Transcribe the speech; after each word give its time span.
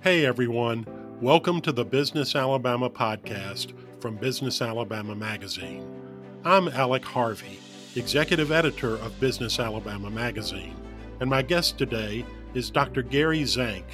Hey 0.00 0.24
everyone, 0.24 0.86
welcome 1.20 1.60
to 1.62 1.72
the 1.72 1.84
Business 1.84 2.36
Alabama 2.36 2.88
podcast 2.88 3.72
from 4.00 4.14
Business 4.14 4.62
Alabama 4.62 5.16
Magazine. 5.16 5.84
I'm 6.44 6.68
Alec 6.68 7.04
Harvey, 7.04 7.58
executive 7.96 8.52
editor 8.52 8.94
of 8.94 9.18
Business 9.18 9.58
Alabama 9.58 10.08
Magazine, 10.08 10.76
and 11.18 11.28
my 11.28 11.42
guest 11.42 11.78
today 11.78 12.24
is 12.54 12.70
Dr. 12.70 13.02
Gary 13.02 13.44
Zank, 13.44 13.84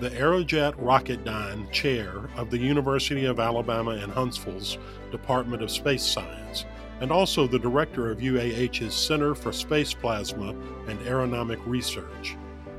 the 0.00 0.10
Aerojet 0.10 0.74
Rocketdyne 0.74 1.72
Chair 1.72 2.28
of 2.36 2.50
the 2.50 2.58
University 2.58 3.24
of 3.24 3.40
Alabama 3.40 3.92
in 3.92 4.10
Huntsville's 4.10 4.76
Department 5.10 5.62
of 5.62 5.70
Space 5.70 6.04
Science, 6.04 6.66
and 7.00 7.10
also 7.10 7.46
the 7.46 7.58
director 7.58 8.10
of 8.10 8.18
UAH's 8.18 8.94
Center 8.94 9.34
for 9.34 9.50
Space 9.50 9.94
Plasma 9.94 10.50
and 10.88 11.00
Aeronomic 11.00 11.60
Research. 11.64 12.36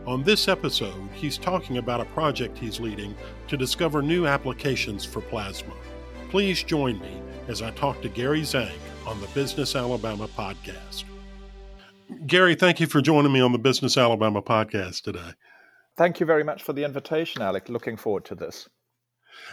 On 0.07 0.21
this 0.21 0.47
episode, 0.47 1.09
he's 1.15 1.39
talking 1.39 1.79
about 1.79 1.99
a 1.99 2.05
project 2.05 2.59
he's 2.59 2.79
leading 2.79 3.15
to 3.47 3.57
discover 3.57 4.03
new 4.03 4.27
applications 4.27 5.03
for 5.03 5.19
plasma. 5.19 5.73
Please 6.29 6.61
join 6.61 6.99
me 6.99 7.19
as 7.47 7.63
I 7.63 7.71
talk 7.71 8.03
to 8.03 8.09
Gary 8.09 8.43
Zank 8.43 8.77
on 9.07 9.19
the 9.19 9.27
Business 9.29 9.75
Alabama 9.75 10.27
podcast. 10.27 11.05
Gary, 12.27 12.53
thank 12.53 12.79
you 12.79 12.85
for 12.85 13.01
joining 13.01 13.31
me 13.31 13.41
on 13.41 13.51
the 13.51 13.57
Business 13.57 13.97
Alabama 13.97 14.43
podcast 14.43 15.01
today. 15.01 15.31
Thank 15.97 16.19
you 16.19 16.27
very 16.27 16.43
much 16.43 16.61
for 16.61 16.73
the 16.73 16.83
invitation, 16.83 17.41
Alec. 17.41 17.67
Looking 17.67 17.97
forward 17.97 18.25
to 18.25 18.35
this. 18.35 18.69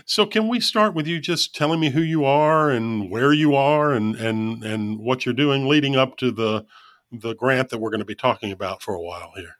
So, 0.05 0.27
can 0.27 0.48
we 0.48 0.60
start 0.60 0.93
with 0.93 1.07
you 1.07 1.19
just 1.19 1.55
telling 1.55 1.80
me 1.80 1.88
who 1.88 2.02
you 2.02 2.27
are 2.27 2.71
and 2.71 3.10
where 3.10 3.32
you 3.32 3.55
are 3.55 3.93
and 3.93 4.15
and 4.16 4.62
and 4.62 4.98
what 4.98 5.24
you're 5.24 5.34
doing 5.34 5.66
leading 5.66 5.96
up 5.96 6.19
to 6.19 6.30
the 6.30 6.66
the 7.10 7.34
grant 7.34 7.71
that 7.71 7.79
we're 7.79 7.91
going 7.91 8.01
to 8.01 8.05
be 8.05 8.15
talking 8.15 8.52
about 8.52 8.82
for 8.82 8.95
a 8.95 9.02
while 9.02 9.32
here? 9.34 9.57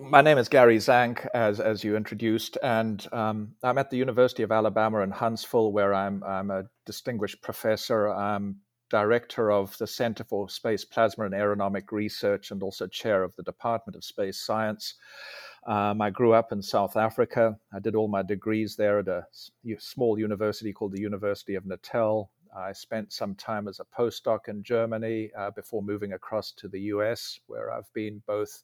My 0.00 0.22
name 0.22 0.38
is 0.38 0.48
Gary 0.48 0.80
Zank, 0.80 1.24
as 1.34 1.60
as 1.60 1.84
you 1.84 1.96
introduced, 1.96 2.58
and 2.64 3.06
um, 3.12 3.54
I'm 3.62 3.78
at 3.78 3.90
the 3.90 3.96
University 3.96 4.42
of 4.42 4.50
Alabama 4.50 5.00
in 5.00 5.12
Huntsville, 5.12 5.70
where 5.70 5.94
I'm 5.94 6.20
I'm 6.24 6.50
a 6.50 6.64
distinguished 6.84 7.40
professor. 7.42 8.08
I'm 8.08 8.56
director 8.90 9.52
of 9.52 9.78
the 9.78 9.86
Center 9.86 10.24
for 10.24 10.48
Space 10.48 10.84
Plasma 10.84 11.26
and 11.26 11.34
Aeronomic 11.34 11.92
Research, 11.92 12.50
and 12.50 12.60
also 12.60 12.88
chair 12.88 13.22
of 13.22 13.36
the 13.36 13.44
Department 13.44 13.94
of 13.94 14.04
Space 14.04 14.40
Science. 14.40 14.94
Um, 15.68 16.02
I 16.02 16.10
grew 16.10 16.32
up 16.32 16.50
in 16.50 16.60
South 16.60 16.96
Africa. 16.96 17.56
I 17.72 17.78
did 17.78 17.94
all 17.94 18.08
my 18.08 18.22
degrees 18.22 18.74
there 18.74 18.98
at 18.98 19.06
a 19.06 19.24
small 19.78 20.18
university 20.18 20.72
called 20.72 20.92
the 20.92 21.00
University 21.00 21.54
of 21.54 21.66
Natal. 21.66 22.30
I 22.56 22.72
spent 22.72 23.12
some 23.12 23.34
time 23.34 23.66
as 23.66 23.80
a 23.80 23.84
postdoc 23.84 24.48
in 24.48 24.62
Germany 24.62 25.30
uh, 25.36 25.50
before 25.50 25.82
moving 25.82 26.12
across 26.12 26.52
to 26.52 26.68
the 26.68 26.80
US, 26.80 27.40
where 27.46 27.70
I've 27.72 27.92
been 27.92 28.22
both 28.26 28.62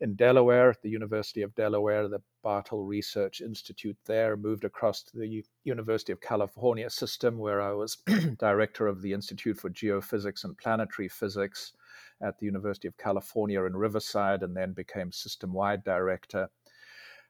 in 0.00 0.14
Delaware, 0.14 0.70
at 0.70 0.82
the 0.82 0.90
University 0.90 1.42
of 1.42 1.54
Delaware, 1.54 2.08
the 2.08 2.20
Bartol 2.44 2.86
Research 2.86 3.40
Institute 3.40 3.96
there, 4.04 4.36
moved 4.36 4.64
across 4.64 5.02
to 5.04 5.16
the 5.16 5.26
U- 5.26 5.42
University 5.64 6.12
of 6.12 6.20
California 6.20 6.90
system, 6.90 7.38
where 7.38 7.62
I 7.62 7.72
was 7.72 7.96
director 8.38 8.86
of 8.86 9.00
the 9.00 9.12
Institute 9.12 9.58
for 9.58 9.70
Geophysics 9.70 10.44
and 10.44 10.58
Planetary 10.58 11.08
Physics 11.08 11.72
at 12.20 12.38
the 12.38 12.46
University 12.46 12.88
of 12.88 12.96
California 12.98 13.64
in 13.64 13.76
Riverside, 13.76 14.42
and 14.42 14.56
then 14.56 14.72
became 14.72 15.10
system 15.12 15.52
wide 15.52 15.84
director 15.84 16.50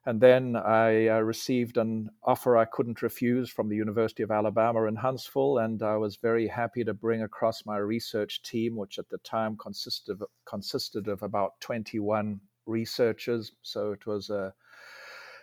and 0.06 0.20
then 0.20 0.54
I 0.54 1.08
uh, 1.08 1.20
received 1.20 1.78
an 1.78 2.10
offer 2.22 2.56
I 2.56 2.66
couldn't 2.66 3.00
refuse 3.00 3.48
from 3.48 3.68
the 3.68 3.76
University 3.76 4.22
of 4.22 4.30
Alabama 4.30 4.84
in 4.84 4.96
Huntsville, 4.96 5.58
and 5.58 5.82
I 5.82 5.96
was 5.96 6.16
very 6.16 6.46
happy 6.46 6.84
to 6.84 6.92
bring 6.92 7.22
across 7.22 7.64
my 7.64 7.78
research 7.78 8.42
team, 8.42 8.76
which 8.76 8.98
at 8.98 9.08
the 9.08 9.18
time 9.18 9.56
consisted 9.56 10.12
of, 10.12 10.22
consisted 10.44 11.08
of 11.08 11.22
about 11.22 11.58
21 11.60 12.40
researchers. 12.66 13.52
So 13.62 13.92
it 13.92 14.06
was 14.06 14.28
a, 14.28 14.52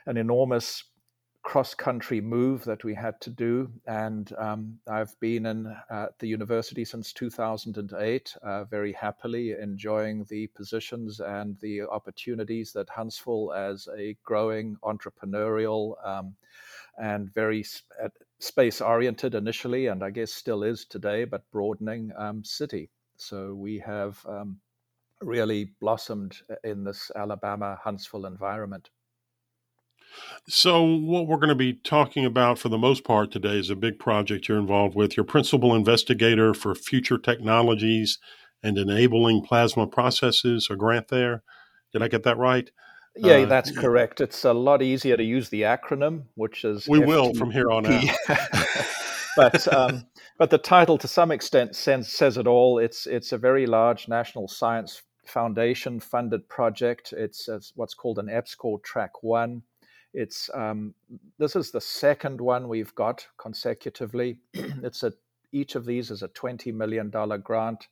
an 0.05 0.17
enormous 0.17 0.83
cross 1.43 1.73
country 1.73 2.21
move 2.21 2.63
that 2.65 2.83
we 2.83 2.93
had 2.93 3.19
to 3.21 3.29
do. 3.29 3.71
And 3.87 4.31
um, 4.37 4.79
I've 4.87 5.19
been 5.19 5.45
in 5.45 5.75
uh, 5.89 6.07
the 6.19 6.27
university 6.27 6.85
since 6.85 7.13
2008, 7.13 8.35
uh, 8.43 8.63
very 8.65 8.93
happily 8.93 9.51
enjoying 9.51 10.25
the 10.29 10.47
positions 10.47 11.19
and 11.19 11.57
the 11.59 11.81
opportunities 11.81 12.71
that 12.73 12.89
Huntsville, 12.89 13.53
as 13.53 13.87
a 13.97 14.15
growing 14.23 14.77
entrepreneurial 14.83 15.95
um, 16.05 16.35
and 17.01 17.33
very 17.33 17.65
space 18.39 18.81
oriented 18.81 19.33
initially, 19.33 19.87
and 19.87 20.03
I 20.03 20.11
guess 20.11 20.31
still 20.31 20.63
is 20.63 20.85
today, 20.85 21.25
but 21.25 21.49
broadening 21.51 22.11
um, 22.17 22.43
city. 22.43 22.89
So 23.17 23.53
we 23.53 23.79
have 23.79 24.23
um, 24.27 24.57
really 25.21 25.71
blossomed 25.79 26.37
in 26.63 26.83
this 26.83 27.11
Alabama 27.15 27.79
Huntsville 27.83 28.25
environment. 28.25 28.89
So, 30.47 30.83
what 30.83 31.27
we're 31.27 31.37
going 31.37 31.49
to 31.49 31.55
be 31.55 31.73
talking 31.73 32.25
about 32.25 32.59
for 32.59 32.69
the 32.69 32.77
most 32.77 33.03
part 33.03 33.31
today 33.31 33.57
is 33.57 33.69
a 33.69 33.75
big 33.75 33.99
project 33.99 34.47
you're 34.47 34.59
involved 34.59 34.95
with. 34.95 35.15
You're 35.15 35.23
principal 35.23 35.75
investigator 35.75 36.53
for 36.53 36.75
future 36.75 37.17
technologies 37.17 38.19
and 38.63 38.77
enabling 38.77 39.43
plasma 39.43 39.87
processes, 39.87 40.67
a 40.69 40.75
grant 40.75 41.07
there. 41.07 41.43
Did 41.93 42.01
I 42.01 42.07
get 42.07 42.23
that 42.23 42.37
right? 42.37 42.69
Yeah, 43.15 43.37
uh, 43.37 43.45
that's 43.45 43.71
correct. 43.71 44.21
It's 44.21 44.45
a 44.45 44.53
lot 44.53 44.81
easier 44.81 45.17
to 45.17 45.23
use 45.23 45.49
the 45.49 45.63
acronym, 45.63 46.23
which 46.35 46.63
is 46.63 46.87
we 46.87 46.99
FT- 46.99 47.07
will 47.07 47.33
from 47.33 47.51
here 47.51 47.69
on 47.69 47.85
out. 47.85 48.09
but 49.35 49.73
um, 49.73 50.05
but 50.37 50.49
the 50.49 50.57
title, 50.57 50.97
to 50.97 51.07
some 51.07 51.31
extent, 51.31 51.75
says, 51.75 52.07
says 52.07 52.37
it 52.37 52.47
all. 52.47 52.79
It's 52.79 53.07
it's 53.07 53.31
a 53.31 53.37
very 53.37 53.65
large 53.65 54.07
national 54.07 54.47
science 54.47 55.01
foundation 55.25 55.99
funded 55.99 56.47
project. 56.49 57.13
It's, 57.13 57.47
it's 57.47 57.71
what's 57.75 57.93
called 57.93 58.19
an 58.19 58.27
EPSCoR 58.27 58.83
Track 58.83 59.23
One. 59.23 59.63
It's 60.13 60.49
um, 60.53 60.93
this 61.37 61.55
is 61.55 61.71
the 61.71 61.81
second 61.81 62.41
one 62.41 62.67
we've 62.67 62.93
got 62.95 63.25
consecutively. 63.37 64.39
it's 64.53 65.03
a 65.03 65.13
each 65.51 65.75
of 65.75 65.85
these 65.85 66.11
is 66.11 66.23
a 66.23 66.27
twenty 66.29 66.71
million 66.71 67.09
dollar 67.09 67.37
grant 67.37 67.87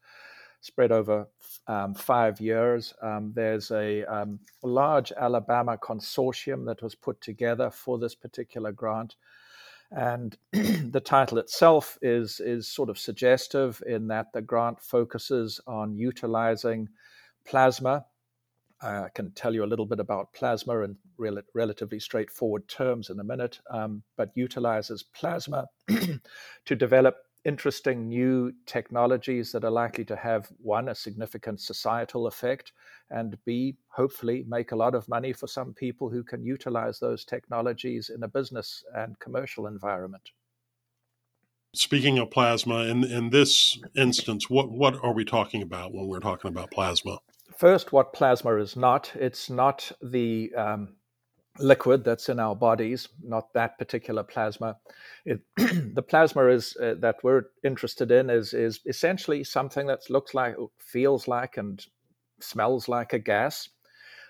spread 0.62 0.92
over 0.92 1.28
um, 1.68 1.94
five 1.94 2.42
years. 2.42 2.94
Um, 3.02 3.32
there's 3.34 3.72
a 3.72 4.04
um, 4.06 4.40
large 4.64 5.12
Alabama 5.16 5.78
consortium 5.78 6.66
that 6.66 6.82
was 6.82 6.96
put 6.96 7.22
together 7.22 7.70
for 7.70 7.98
this 7.98 8.16
particular 8.16 8.72
grant. 8.72 9.16
And 9.92 10.38
the 10.52 11.02
title 11.04 11.38
itself 11.40 11.98
is, 12.02 12.40
is 12.40 12.68
sort 12.68 12.90
of 12.90 13.00
suggestive 13.00 13.82
in 13.88 14.08
that 14.08 14.34
the 14.34 14.42
grant 14.42 14.82
focuses 14.82 15.60
on 15.66 15.98
utilizing 15.98 16.90
plasma 17.46 18.06
I 18.82 19.10
can 19.14 19.32
tell 19.32 19.54
you 19.54 19.64
a 19.64 19.68
little 19.68 19.86
bit 19.86 20.00
about 20.00 20.34
plasma 20.34 20.80
in 20.82 20.98
rel- 21.18 21.42
relatively 21.54 22.00
straightforward 22.00 22.68
terms 22.68 23.10
in 23.10 23.20
a 23.20 23.24
minute, 23.24 23.60
um, 23.70 24.04
but 24.16 24.32
utilizes 24.36 25.04
plasma 25.04 25.68
to 26.66 26.76
develop 26.76 27.18
interesting 27.46 28.08
new 28.08 28.54
technologies 28.66 29.52
that 29.52 29.64
are 29.64 29.72
likely 29.72 30.06
to 30.06 30.16
have 30.16 30.52
one, 30.58 30.90
a 30.90 30.96
significant 30.96 31.60
societal 31.60 32.28
effect, 32.28 32.74
and 33.10 33.38
B, 33.46 33.78
hopefully 33.90 34.46
make 34.48 34.72
a 34.72 34.76
lot 34.76 34.96
of 34.96 35.08
money 35.08 35.34
for 35.34 35.48
some 35.48 35.74
people 35.74 36.10
who 36.10 36.24
can 36.24 36.44
utilize 36.44 37.00
those 37.00 37.26
technologies 37.26 38.10
in 38.10 38.24
a 38.24 38.28
business 38.28 38.84
and 38.96 39.18
commercial 39.20 39.68
environment. 39.68 40.32
Speaking 41.76 42.18
of 42.18 42.32
plasma, 42.32 42.86
in 42.86 43.04
in 43.04 43.30
this 43.30 43.78
instance, 43.96 44.50
what 44.50 44.72
what 44.72 44.96
are 45.04 45.14
we 45.14 45.24
talking 45.24 45.62
about 45.62 45.94
when 45.94 46.08
we're 46.08 46.20
talking 46.20 46.50
about 46.50 46.72
plasma? 46.72 47.20
First 47.60 47.92
what 47.92 48.14
plasma 48.14 48.56
is 48.56 48.78
not. 48.78 49.12
It's 49.16 49.50
not 49.50 49.92
the 50.02 50.52
um, 50.56 50.96
liquid 51.60 52.06
that's 52.06 52.30
in 52.30 52.40
our 52.40 52.56
bodies, 52.56 53.10
not 53.22 53.54
that 53.54 53.78
particular 53.78 54.24
plasma. 54.24 54.78
It, 55.26 55.42
the 55.58 56.02
plasma 56.02 56.48
is 56.48 56.76
uh, 56.82 56.96
that 57.00 57.18
we're 57.22 57.44
interested 57.64 58.12
in 58.12 58.30
is 58.30 58.54
is 58.54 58.80
essentially 58.86 59.44
something 59.44 59.88
that 59.88 60.10
looks 60.10 60.34
like, 60.34 60.56
feels 60.80 61.28
like, 61.28 61.58
and 61.58 61.86
smells 62.40 62.88
like 62.88 63.12
a 63.12 63.20
gas. 63.20 63.68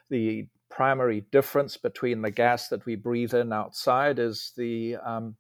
The 0.10 0.48
primary 0.72 1.22
difference 1.32 1.78
between 1.78 2.24
the 2.24 2.32
gas 2.32 2.68
that 2.70 2.86
we 2.88 2.96
breathe 2.96 3.36
in 3.36 3.54
outside 3.54 4.18
is 4.18 4.54
the 4.58 4.96
um, 5.06 5.36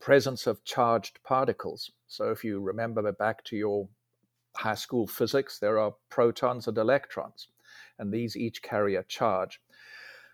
presence 0.00 0.46
of 0.46 0.64
charged 0.64 1.18
particles. 1.24 1.90
So 2.06 2.30
if 2.30 2.44
you 2.44 2.60
remember 2.60 3.10
back 3.10 3.42
to 3.44 3.56
your 3.56 3.88
high 4.56 4.74
school 4.74 5.06
physics, 5.06 5.58
there 5.58 5.78
are 5.78 5.94
protons 6.10 6.66
and 6.66 6.76
electrons, 6.78 7.48
and 7.98 8.12
these 8.12 8.36
each 8.36 8.62
carry 8.62 8.94
a 8.96 9.02
charge. 9.04 9.60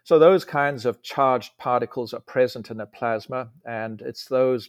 So 0.05 0.19
those 0.19 0.45
kinds 0.45 0.85
of 0.85 1.03
charged 1.03 1.57
particles 1.59 2.13
are 2.13 2.21
present 2.21 2.71
in 2.71 2.81
a 2.81 2.87
plasma, 2.87 3.51
and 3.65 4.01
it's 4.03 4.27
those 4.27 4.69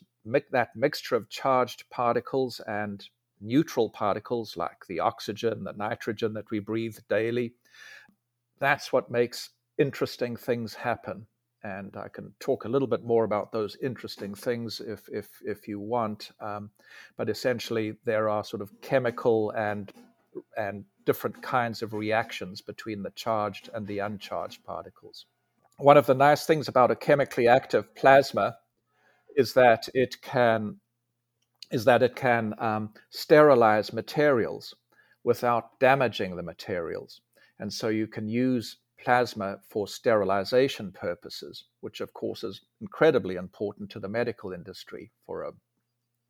that 0.51 0.75
mixture 0.75 1.15
of 1.15 1.29
charged 1.29 1.89
particles 1.89 2.61
and 2.67 3.07
neutral 3.41 3.89
particles 3.89 4.55
like 4.55 4.85
the 4.87 4.99
oxygen, 4.99 5.63
the 5.63 5.73
nitrogen 5.73 6.33
that 6.33 6.49
we 6.49 6.59
breathe 6.59 6.97
daily. 7.09 7.53
That's 8.59 8.93
what 8.93 9.11
makes 9.11 9.49
interesting 9.77 10.35
things 10.35 10.75
happen 10.75 11.27
and 11.63 11.95
I 11.95 12.09
can 12.09 12.33
talk 12.39 12.65
a 12.65 12.69
little 12.69 12.87
bit 12.87 13.03
more 13.03 13.23
about 13.23 13.51
those 13.51 13.77
interesting 13.81 14.35
things 14.35 14.81
if 14.81 15.07
if 15.09 15.29
if 15.45 15.67
you 15.67 15.79
want. 15.79 16.31
Um, 16.39 16.71
but 17.17 17.29
essentially, 17.29 17.95
there 18.05 18.29
are 18.29 18.43
sort 18.43 18.61
of 18.61 18.69
chemical 18.81 19.51
and 19.51 19.91
and 20.57 20.85
different 21.05 21.41
kinds 21.41 21.81
of 21.81 21.93
reactions 21.93 22.61
between 22.61 23.03
the 23.03 23.11
charged 23.11 23.69
and 23.73 23.87
the 23.87 23.99
uncharged 23.99 24.63
particles. 24.63 25.25
one 25.77 25.97
of 25.97 26.05
the 26.05 26.13
nice 26.13 26.45
things 26.45 26.67
about 26.67 26.91
a 26.91 26.95
chemically 26.95 27.47
active 27.47 27.95
plasma 27.95 28.57
is 29.35 29.53
that 29.53 29.89
it 29.93 30.21
can 30.21 30.79
is 31.71 31.85
that 31.85 32.03
it 32.03 32.15
can 32.15 32.53
um, 32.59 32.93
sterilize 33.09 33.93
materials 33.93 34.75
without 35.23 35.79
damaging 35.79 36.35
the 36.35 36.43
materials. 36.43 37.21
And 37.59 37.71
so 37.71 37.87
you 37.89 38.07
can 38.07 38.27
use 38.27 38.77
plasma 39.03 39.57
for 39.67 39.87
sterilization 39.87 40.91
purposes, 40.91 41.65
which 41.81 42.01
of 42.01 42.13
course 42.13 42.43
is 42.43 42.61
incredibly 42.81 43.35
important 43.35 43.89
to 43.91 43.99
the 43.99 44.07
medical 44.07 44.53
industry 44.53 45.11
for 45.25 45.43
a 45.43 45.51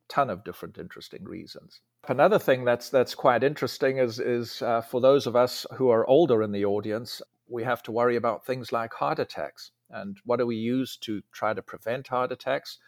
ton 0.08 0.30
of 0.30 0.44
different 0.44 0.78
interesting 0.78 1.24
reasons. 1.24 1.80
Another 2.08 2.38
thing 2.38 2.64
that's 2.64 2.90
that's 2.90 3.14
quite 3.14 3.42
interesting 3.42 3.98
is 3.98 4.18
is 4.18 4.60
uh, 4.62 4.80
for 4.82 5.00
those 5.00 5.26
of 5.26 5.36
us 5.36 5.66
who 5.76 5.88
are 5.88 6.06
older 6.06 6.42
in 6.42 6.52
the 6.52 6.64
audience, 6.64 7.22
we 7.48 7.62
have 7.64 7.82
to 7.84 7.92
worry 7.92 8.16
about 8.16 8.44
things 8.44 8.72
like 8.72 8.92
heart 8.92 9.18
attacks. 9.18 9.70
And 9.90 10.18
what 10.24 10.38
do 10.38 10.46
we 10.46 10.56
use 10.56 10.96
to 10.98 11.22
try 11.32 11.54
to 11.54 11.62
prevent 11.62 12.08
heart 12.08 12.32
attacks? 12.32 12.78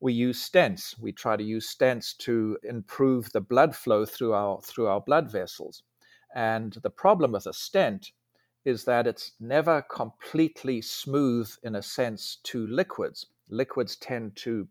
we 0.00 0.14
use 0.14 0.48
stents. 0.48 0.98
We 0.98 1.12
try 1.12 1.36
to 1.36 1.44
use 1.44 1.74
stents 1.74 2.16
to 2.18 2.58
improve 2.62 3.30
the 3.32 3.40
blood 3.40 3.76
flow 3.76 4.06
through 4.06 4.32
our 4.32 4.60
through 4.62 4.86
our 4.86 5.00
blood 5.00 5.30
vessels. 5.30 5.82
And 6.34 6.72
the 6.82 6.90
problem 6.90 7.32
with 7.32 7.46
a 7.46 7.52
stent 7.52 8.12
is 8.64 8.84
that 8.84 9.06
it's 9.06 9.32
never 9.40 9.82
completely 9.82 10.80
smooth 10.82 11.50
in 11.62 11.76
a 11.76 11.82
sense 11.82 12.38
to 12.44 12.66
liquids. 12.66 13.26
Liquids 13.48 13.96
tend 13.96 14.36
to 14.36 14.68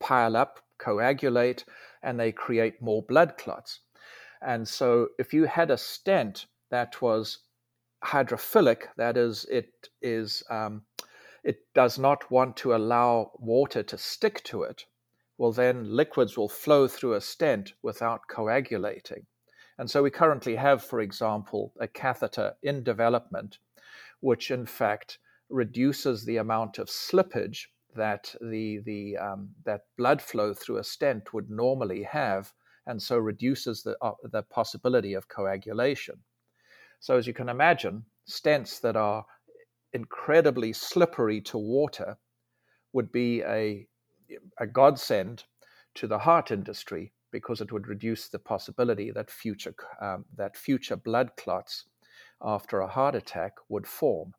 pile 0.00 0.36
up, 0.36 0.60
coagulate, 0.78 1.64
and 2.02 2.18
they 2.18 2.32
create 2.32 2.80
more 2.82 3.02
blood 3.02 3.36
clots. 3.38 3.80
And 4.42 4.66
so 4.66 5.08
if 5.18 5.32
you 5.32 5.44
had 5.44 5.70
a 5.70 5.78
stent 5.78 6.46
that 6.70 7.00
was 7.02 7.38
hydrophilic, 8.04 8.84
that 8.96 9.16
is, 9.16 9.44
it 9.46 9.88
is 10.02 10.42
um, 10.50 10.82
it 11.46 11.60
does 11.74 11.96
not 11.96 12.28
want 12.28 12.56
to 12.56 12.74
allow 12.74 13.30
water 13.38 13.82
to 13.84 13.96
stick 13.96 14.42
to 14.42 14.64
it, 14.64 14.84
well, 15.38 15.52
then 15.52 15.94
liquids 15.94 16.36
will 16.36 16.48
flow 16.48 16.88
through 16.88 17.14
a 17.14 17.20
stent 17.20 17.72
without 17.82 18.22
coagulating. 18.28 19.26
And 19.78 19.90
so 19.90 20.02
we 20.02 20.10
currently 20.10 20.56
have, 20.56 20.82
for 20.82 21.00
example, 21.00 21.72
a 21.80 21.86
catheter 21.86 22.54
in 22.62 22.82
development, 22.82 23.58
which 24.20 24.50
in 24.50 24.66
fact 24.66 25.18
reduces 25.50 26.24
the 26.24 26.38
amount 26.38 26.78
of 26.78 26.88
slippage 26.88 27.66
that 27.94 28.34
the, 28.40 28.80
the 28.84 29.16
um, 29.16 29.50
that 29.64 29.82
blood 29.96 30.20
flow 30.20 30.54
through 30.54 30.78
a 30.78 30.84
stent 30.84 31.32
would 31.32 31.50
normally 31.50 32.02
have, 32.02 32.52
and 32.86 33.00
so 33.00 33.16
reduces 33.16 33.82
the, 33.82 33.96
uh, 34.02 34.12
the 34.24 34.42
possibility 34.42 35.14
of 35.14 35.28
coagulation. 35.28 36.16
So 37.00 37.16
as 37.16 37.26
you 37.26 37.34
can 37.34 37.48
imagine, 37.48 38.04
stents 38.28 38.80
that 38.80 38.96
are 38.96 39.24
incredibly 39.92 40.72
slippery 40.72 41.40
to 41.42 41.58
water 41.58 42.16
would 42.92 43.12
be 43.12 43.42
a, 43.42 43.86
a 44.58 44.66
godsend 44.66 45.44
to 45.94 46.06
the 46.06 46.18
heart 46.18 46.50
industry 46.50 47.12
because 47.36 47.60
it 47.60 47.70
would 47.70 47.86
reduce 47.86 48.28
the 48.28 48.38
possibility 48.38 49.10
that 49.10 49.30
future, 49.30 49.74
um, 50.00 50.24
that 50.34 50.56
future 50.56 50.96
blood 50.96 51.32
clots 51.36 51.84
after 52.40 52.80
a 52.80 52.88
heart 52.88 53.14
attack 53.14 53.52
would 53.68 53.86
form. 53.86 54.32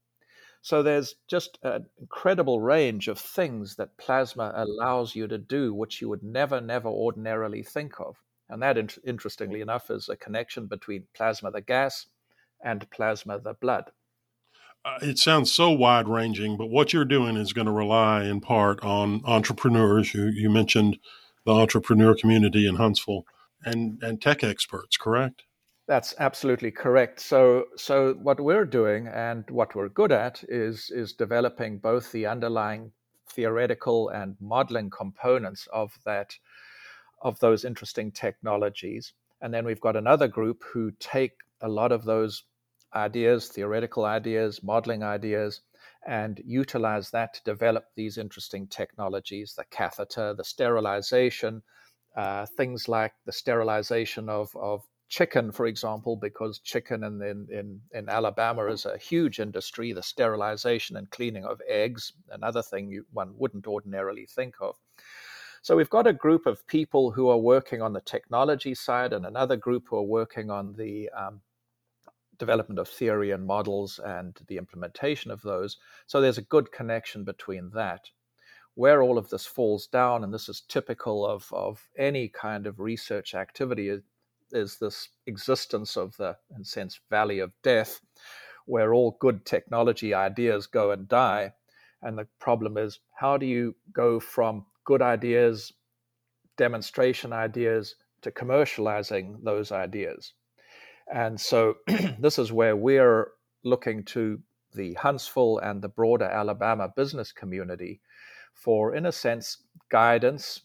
So 0.64 0.82
there's 0.82 1.14
just 1.28 1.60
an 1.62 1.86
incredible 2.00 2.60
range 2.60 3.08
of 3.08 3.20
things 3.20 3.76
that 3.76 4.00
plasma 4.00 4.52
allows 4.56 5.16
you 5.16 5.28
to 5.28 5.38
do, 5.38 5.76
which 5.76 6.02
you 6.02 6.10
would 6.10 6.24
never, 6.24 6.60
never 6.60 6.90
ordinarily 6.90 7.62
think 7.62 8.00
of. 8.00 8.16
And 8.50 8.64
that, 8.64 8.98
interestingly 9.06 9.62
enough, 9.62 9.92
is 9.92 10.10
a 10.10 10.16
connection 10.16 10.66
between 10.66 11.06
plasma, 11.14 11.52
the 11.52 11.62
gas, 11.62 12.08
and 12.64 12.90
plasma, 12.90 13.38
the 13.40 13.54
blood. 13.54 13.92
Uh, 14.84 14.98
it 15.04 15.20
sounds 15.20 15.52
so 15.52 15.70
wide 15.70 16.08
ranging, 16.08 16.58
but 16.58 16.72
what 16.72 16.94
you're 16.94 17.06
doing 17.06 17.38
is 17.38 17.54
going 17.54 17.68
to 17.68 17.72
rely 17.72 18.24
in 18.24 18.42
part 18.42 18.84
on 18.84 19.22
entrepreneurs. 19.26 20.16
You, 20.16 20.26
you 20.30 20.50
mentioned 20.50 20.98
the 21.48 21.54
entrepreneur 21.54 22.14
community 22.14 22.68
in 22.68 22.76
Huntsville 22.76 23.26
and, 23.64 24.04
and 24.04 24.22
tech 24.22 24.44
experts, 24.44 24.98
correct? 24.98 25.44
That's 25.88 26.14
absolutely 26.20 26.72
correct. 26.72 27.22
So, 27.22 27.68
so 27.78 28.16
what 28.22 28.42
we're 28.42 28.66
doing 28.66 29.08
and 29.08 29.50
what 29.50 29.74
we're 29.74 29.88
good 29.88 30.12
at 30.12 30.44
is 30.50 30.92
is 30.94 31.14
developing 31.14 31.78
both 31.78 32.12
the 32.12 32.26
underlying 32.26 32.92
theoretical 33.30 34.10
and 34.10 34.36
modeling 34.42 34.90
components 34.90 35.70
of 35.72 35.98
that 36.06 36.36
of 37.22 37.40
those 37.40 37.64
interesting 37.64 38.12
technologies, 38.12 39.14
and 39.42 39.54
then 39.54 39.64
we've 39.66 39.88
got 39.88 39.96
another 39.96 40.28
group 40.28 40.62
who 40.66 40.92
take 41.00 41.38
a 41.62 41.70
lot 41.70 41.94
of 41.94 42.04
those 42.04 42.44
ideas, 42.94 43.48
theoretical 43.48 44.04
ideas, 44.04 44.62
modeling 44.62 45.02
ideas, 45.02 45.62
and 46.08 46.42
utilize 46.46 47.12
that 47.12 47.34
to 47.34 47.44
develop 47.44 47.86
these 47.96 48.18
interesting 48.18 48.66
technologies 48.68 49.54
the 49.58 49.66
catheter, 49.70 50.34
the 50.34 50.44
sterilization, 50.44 51.62
uh, 52.16 52.46
things 52.58 52.88
like 52.88 53.14
the 53.26 53.32
sterilization 53.32 54.30
of, 54.30 54.50
of 54.56 54.82
chicken, 55.10 55.52
for 55.52 55.68
example, 55.68 56.16
because 56.16 56.60
chicken 56.60 57.04
in, 57.04 57.22
in, 57.52 57.82
in, 57.94 58.10
Alabama 58.10 58.66
is 58.66 58.86
a 58.86 58.98
huge 58.98 59.40
industry, 59.40 59.94
the 59.94 60.02
sterilization 60.02 60.98
and 60.98 61.10
cleaning 61.12 61.46
of 61.46 61.62
eggs, 61.68 62.14
another 62.32 62.62
thing 62.62 62.90
you, 62.90 63.06
one 63.12 63.34
wouldn't 63.38 63.68
ordinarily 63.68 64.26
think 64.26 64.56
of. 64.62 64.76
So 65.62 65.76
we've 65.76 65.90
got 65.90 66.08
a 66.08 66.14
group 66.14 66.46
of 66.46 66.66
people 66.68 67.12
who 67.12 67.30
are 67.30 67.38
working 67.38 67.82
on 67.82 67.92
the 67.92 68.02
technology 68.02 68.74
side 68.74 69.12
and 69.12 69.26
another 69.26 69.58
group 69.58 69.88
who 69.90 69.98
are 69.98 70.04
working 70.04 70.50
on 70.50 70.74
the 70.78 71.10
um, 71.10 71.42
development 72.38 72.80
of 72.80 72.88
theory 72.88 73.32
and 73.32 73.46
models 73.46 74.00
and 74.04 74.40
the 74.48 74.58
implementation 74.58 75.32
of 75.32 75.42
those. 75.42 75.78
So 76.06 76.22
there's 76.22 76.38
a 76.38 76.44
good 76.44 76.72
connection 76.72 77.24
between 77.24 77.72
that. 77.74 78.10
Where 78.76 79.02
all 79.02 79.18
of 79.18 79.30
this 79.30 79.46
falls 79.46 79.88
down, 79.88 80.24
and 80.24 80.34
this 80.34 80.48
is 80.48 80.62
typical 80.62 81.26
of, 81.26 81.48
of 81.52 81.90
any 81.98 82.28
kind 82.28 82.68
of 82.68 82.80
research 82.80 83.34
activity, 83.34 83.90
is, 83.90 84.02
is 84.52 84.78
this 84.78 85.10
existence 85.26 85.98
of 85.98 86.16
the, 86.18 86.38
in 86.56 86.64
sense, 86.64 87.00
valley 87.10 87.40
of 87.40 87.52
death, 87.64 88.00
where 88.66 88.94
all 88.94 89.18
good 89.20 89.46
technology 89.46 90.14
ideas 90.14 90.68
go 90.68 90.92
and 90.92 91.08
die. 91.08 91.54
And 92.04 92.18
the 92.18 92.28
problem 92.40 92.78
is, 92.78 93.00
how 93.16 93.38
do 93.38 93.48
you 93.48 93.76
go 93.92 94.20
from 94.20 94.66
good 94.86 95.02
ideas, 95.02 95.74
demonstration 96.56 97.34
ideas, 97.34 97.96
to 98.22 98.30
commercializing 98.30 99.44
those 99.44 99.72
ideas? 99.72 100.34
And 101.14 101.40
so 101.40 101.76
this 102.20 102.38
is 102.38 102.52
where 102.52 102.76
we're 102.76 103.30
looking 103.64 104.04
to 104.06 104.40
the 104.74 104.94
Huntsville 104.96 105.60
and 105.60 105.82
the 105.82 105.90
broader 105.90 106.26
Alabama 106.26 106.92
business 106.96 107.32
community 107.32 108.02
for, 108.54 108.96
in 108.96 109.06
a 109.06 109.12
sense, 109.12 109.64
guidance. 109.90 110.62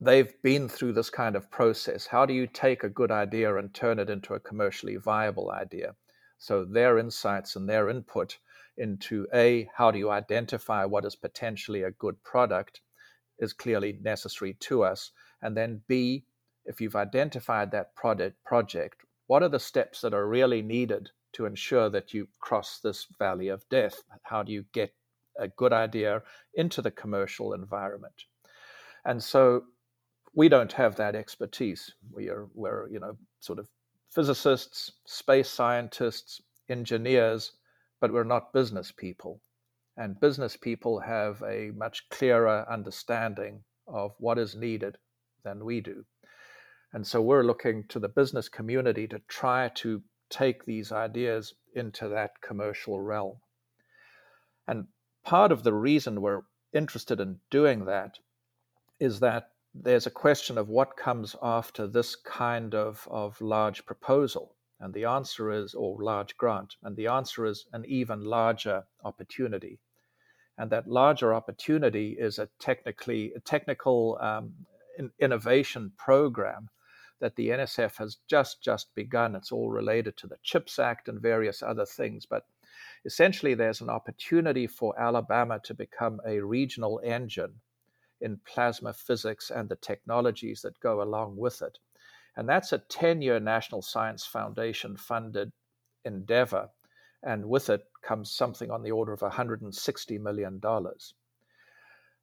They've 0.00 0.32
been 0.42 0.68
through 0.68 0.92
this 0.92 1.10
kind 1.10 1.36
of 1.36 1.50
process. 1.50 2.06
How 2.06 2.26
do 2.26 2.34
you 2.34 2.46
take 2.46 2.84
a 2.84 2.88
good 2.88 3.10
idea 3.10 3.56
and 3.56 3.72
turn 3.72 3.98
it 3.98 4.10
into 4.10 4.34
a 4.34 4.40
commercially 4.40 4.96
viable 4.96 5.50
idea? 5.50 5.94
So, 6.38 6.64
their 6.64 6.98
insights 6.98 7.56
and 7.56 7.68
their 7.68 7.88
input 7.88 8.38
into 8.76 9.26
A, 9.32 9.70
how 9.74 9.90
do 9.90 9.98
you 9.98 10.10
identify 10.10 10.84
what 10.84 11.06
is 11.06 11.16
potentially 11.16 11.82
a 11.82 11.90
good 11.90 12.22
product 12.22 12.82
is 13.38 13.52
clearly 13.52 13.98
necessary 14.02 14.54
to 14.54 14.82
us. 14.82 15.10
And 15.42 15.56
then 15.56 15.82
B, 15.86 16.24
if 16.66 16.80
you've 16.80 16.96
identified 16.96 17.70
that 17.70 17.94
product 17.94 18.42
project, 18.44 19.02
what 19.26 19.42
are 19.42 19.48
the 19.48 19.60
steps 19.60 20.00
that 20.00 20.14
are 20.14 20.28
really 20.28 20.62
needed 20.62 21.10
to 21.32 21.46
ensure 21.46 21.90
that 21.90 22.12
you 22.14 22.28
cross 22.40 22.80
this 22.80 23.06
valley 23.18 23.48
of 23.48 23.68
death? 23.68 24.02
How 24.22 24.42
do 24.42 24.52
you 24.52 24.64
get 24.72 24.92
a 25.38 25.48
good 25.48 25.72
idea 25.72 26.22
into 26.54 26.82
the 26.82 26.90
commercial 26.90 27.52
environment? 27.52 28.24
And 29.04 29.22
so 29.22 29.64
we 30.34 30.48
don't 30.48 30.72
have 30.72 30.96
that 30.96 31.14
expertise. 31.14 31.92
We 32.12 32.28
are 32.28 32.48
we're, 32.54 32.88
you 32.88 33.00
know, 33.00 33.16
sort 33.40 33.58
of 33.58 33.68
physicists, 34.10 34.92
space 35.06 35.48
scientists, 35.48 36.40
engineers, 36.68 37.52
but 38.00 38.12
we're 38.12 38.24
not 38.24 38.52
business 38.52 38.92
people. 38.92 39.40
And 39.96 40.20
business 40.20 40.56
people 40.56 41.00
have 41.00 41.42
a 41.42 41.70
much 41.74 42.08
clearer 42.10 42.66
understanding 42.70 43.62
of 43.86 44.12
what 44.18 44.38
is 44.38 44.54
needed 44.54 44.98
than 45.44 45.64
we 45.64 45.80
do. 45.80 46.04
And 46.96 47.06
so 47.06 47.20
we're 47.20 47.42
looking 47.42 47.84
to 47.88 47.98
the 47.98 48.08
business 48.08 48.48
community 48.48 49.06
to 49.08 49.18
try 49.28 49.68
to 49.74 50.02
take 50.30 50.64
these 50.64 50.92
ideas 50.92 51.52
into 51.74 52.08
that 52.08 52.40
commercial 52.40 53.02
realm. 53.02 53.36
And 54.66 54.86
part 55.22 55.52
of 55.52 55.62
the 55.62 55.74
reason 55.74 56.22
we're 56.22 56.44
interested 56.72 57.20
in 57.20 57.40
doing 57.50 57.84
that 57.84 58.18
is 58.98 59.20
that 59.20 59.50
there's 59.74 60.06
a 60.06 60.10
question 60.10 60.56
of 60.56 60.70
what 60.70 60.96
comes 60.96 61.36
after 61.42 61.86
this 61.86 62.16
kind 62.16 62.74
of, 62.74 63.06
of 63.10 63.38
large 63.42 63.84
proposal. 63.84 64.56
And 64.80 64.94
the 64.94 65.04
answer 65.04 65.52
is, 65.52 65.74
or 65.74 66.02
large 66.02 66.34
grant, 66.38 66.76
and 66.82 66.96
the 66.96 67.08
answer 67.08 67.44
is 67.44 67.66
an 67.74 67.84
even 67.86 68.24
larger 68.24 68.84
opportunity. 69.04 69.80
And 70.56 70.70
that 70.70 70.88
larger 70.88 71.34
opportunity 71.34 72.16
is 72.18 72.38
a 72.38 72.48
technically 72.58 73.34
a 73.36 73.40
technical 73.40 74.16
um, 74.18 74.54
innovation 75.20 75.92
program 75.98 76.70
that 77.20 77.36
the 77.36 77.48
NSF 77.48 77.96
has 77.96 78.18
just 78.28 78.62
just 78.62 78.94
begun. 78.94 79.34
It's 79.34 79.52
all 79.52 79.70
related 79.70 80.16
to 80.18 80.26
the 80.26 80.38
CHIPS 80.42 80.78
Act 80.78 81.08
and 81.08 81.20
various 81.20 81.62
other 81.62 81.86
things, 81.86 82.26
but 82.26 82.46
essentially 83.04 83.54
there's 83.54 83.80
an 83.80 83.90
opportunity 83.90 84.66
for 84.66 84.98
Alabama 85.00 85.60
to 85.64 85.74
become 85.74 86.20
a 86.26 86.40
regional 86.40 87.00
engine 87.04 87.60
in 88.20 88.40
plasma 88.46 88.92
physics 88.92 89.50
and 89.50 89.68
the 89.68 89.76
technologies 89.76 90.62
that 90.62 90.80
go 90.80 91.02
along 91.02 91.36
with 91.36 91.62
it. 91.62 91.78
And 92.36 92.48
that's 92.48 92.72
a 92.72 92.78
10 92.78 93.22
year 93.22 93.40
National 93.40 93.82
Science 93.82 94.26
Foundation 94.26 94.96
funded 94.96 95.52
endeavor. 96.04 96.68
And 97.22 97.48
with 97.48 97.70
it 97.70 97.82
comes 98.02 98.30
something 98.30 98.70
on 98.70 98.82
the 98.82 98.90
order 98.90 99.12
of 99.12 99.20
$160 99.20 100.20
million. 100.20 100.60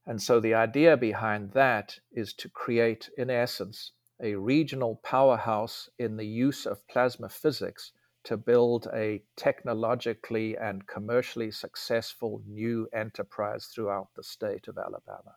And 0.05 0.21
so 0.21 0.39
the 0.39 0.53
idea 0.53 0.97
behind 0.97 1.51
that 1.51 1.99
is 2.11 2.33
to 2.35 2.49
create, 2.49 3.09
in 3.17 3.29
essence, 3.29 3.91
a 4.23 4.35
regional 4.35 4.99
powerhouse 5.03 5.89
in 5.99 6.15
the 6.17 6.25
use 6.25 6.65
of 6.65 6.87
plasma 6.87 7.29
physics 7.29 7.91
to 8.23 8.37
build 8.37 8.87
a 8.93 9.21
technologically 9.35 10.57
and 10.57 10.87
commercially 10.87 11.51
successful 11.51 12.41
new 12.47 12.87
enterprise 12.93 13.65
throughout 13.65 14.07
the 14.15 14.23
state 14.23 14.67
of 14.69 14.77
Alabama. 14.77 15.35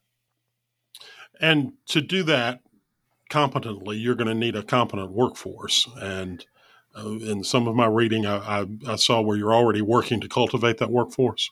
And 1.41 1.73
to 1.87 2.01
do 2.01 2.23
that 2.23 2.61
competently, 3.29 3.97
you're 3.99 4.15
going 4.15 4.29
to 4.29 4.35
need 4.35 4.55
a 4.55 4.63
competent 4.63 5.11
workforce. 5.11 5.89
And 6.01 6.47
uh, 6.97 7.09
in 7.19 7.43
some 7.43 7.67
of 7.67 7.75
my 7.75 7.87
reading, 7.87 8.25
I, 8.25 8.61
I, 8.61 8.67
I 8.89 8.97
saw 8.97 9.21
where 9.21 9.37
you're 9.37 9.55
already 9.55 9.83
working 9.83 10.21
to 10.21 10.29
cultivate 10.29 10.79
that 10.79 10.91
workforce. 10.91 11.51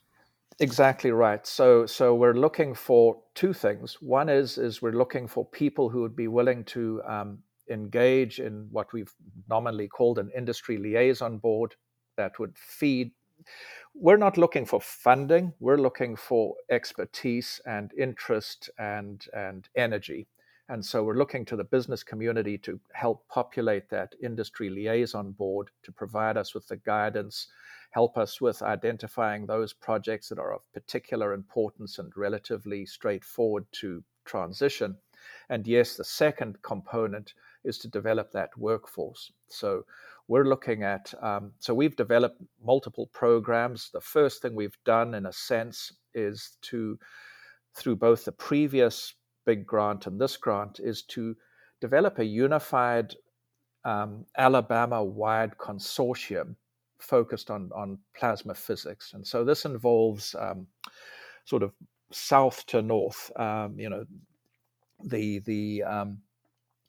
Exactly 0.61 1.11
right. 1.11 1.45
So, 1.47 1.85
so 1.87 2.15
we're 2.15 2.35
looking 2.35 2.75
for 2.75 3.21
two 3.35 3.53
things. 3.53 3.97
One 4.01 4.29
is 4.29 4.57
is 4.57 4.81
we're 4.81 4.93
looking 4.93 5.27
for 5.27 5.45
people 5.45 5.89
who 5.89 6.03
would 6.03 6.15
be 6.15 6.29
willing 6.29 6.65
to 6.67 7.03
um, 7.07 7.39
engage 7.71 8.39
in 8.39 8.69
what 8.71 8.93
we've 8.93 9.13
nominally 9.49 9.89
called 9.89 10.19
an 10.19 10.31
industry 10.37 10.77
liaison 10.79 11.39
board 11.39 11.75
that 12.17 12.39
would 12.39 12.57
feed 12.57 13.11
we're 13.95 14.17
not 14.19 14.39
looking 14.39 14.65
for 14.67 14.81
funding 14.81 15.53
we're 15.61 15.79
looking 15.79 16.17
for 16.17 16.55
expertise 16.71 17.61
and 17.67 17.93
interest 17.99 18.71
and 18.79 19.27
and 19.35 19.69
energy 19.77 20.29
and 20.69 20.85
so 20.85 21.03
we're 21.03 21.19
looking 21.19 21.45
to 21.45 21.57
the 21.57 21.65
business 21.65 22.03
community 22.03 22.57
to 22.57 22.81
help 22.93 23.27
populate 23.29 23.89
that 23.91 24.15
industry 24.23 24.71
liaison 24.71 25.33
board 25.33 25.69
to 25.83 25.93
provide 25.93 26.37
us 26.37 26.55
with 26.55 26.67
the 26.69 26.77
guidance 26.77 27.49
help 27.91 28.17
us 28.17 28.41
with 28.41 28.63
identifying 28.63 29.47
those 29.47 29.73
projects 29.73 30.29
that 30.29 30.39
are 30.39 30.55
of 30.55 30.73
particular 30.73 31.33
importance 31.33 31.99
and 31.99 32.13
relatively 32.17 32.85
straightforward 32.87 33.67
to 33.73 34.03
transition 34.25 34.97
and 35.49 35.67
yes 35.67 35.97
the 35.97 36.05
second 36.05 36.61
component 36.63 37.35
is 37.65 37.79
to 37.79 37.89
develop 37.89 38.33
that 38.33 38.51
workforce 38.57 39.33
so 39.49 39.85
we're 40.27 40.45
looking 40.47 40.83
at, 40.83 41.13
um, 41.23 41.53
so 41.59 41.75
we've 41.75 41.97
developed 41.97 42.41
multiple 42.65 43.09
programs. 43.13 43.91
The 43.93 44.01
first 44.01 44.41
thing 44.41 44.55
we've 44.55 44.79
done, 44.85 45.15
in 45.15 45.27
a 45.27 45.33
sense, 45.33 45.93
is 46.15 46.57
to, 46.63 46.99
through 47.75 47.97
both 47.97 48.25
the 48.25 48.33
previous 48.33 49.15
big 49.45 49.67
grant 49.67 50.07
and 50.07 50.21
this 50.21 50.37
grant, 50.37 50.81
is 50.81 51.03
to 51.03 51.37
develop 51.81 52.19
a 52.19 52.25
unified 52.25 53.15
um, 53.85 54.25
Alabama 54.37 55.03
wide 55.05 55.57
consortium 55.59 56.57
focused 56.99 57.51
on, 57.51 57.71
on 57.75 57.99
plasma 58.15 58.55
physics. 58.55 59.13
And 59.15 59.27
so 59.27 59.45
this 59.45 59.65
involves 59.65 60.35
um, 60.39 60.67
sort 61.45 61.63
of 61.63 61.73
south 62.11 62.65
to 62.67 62.81
north, 62.81 63.31
um, 63.37 63.79
you 63.79 63.91
know, 63.91 64.05
the, 65.05 65.41
the 65.41 65.83
um, 65.83 66.19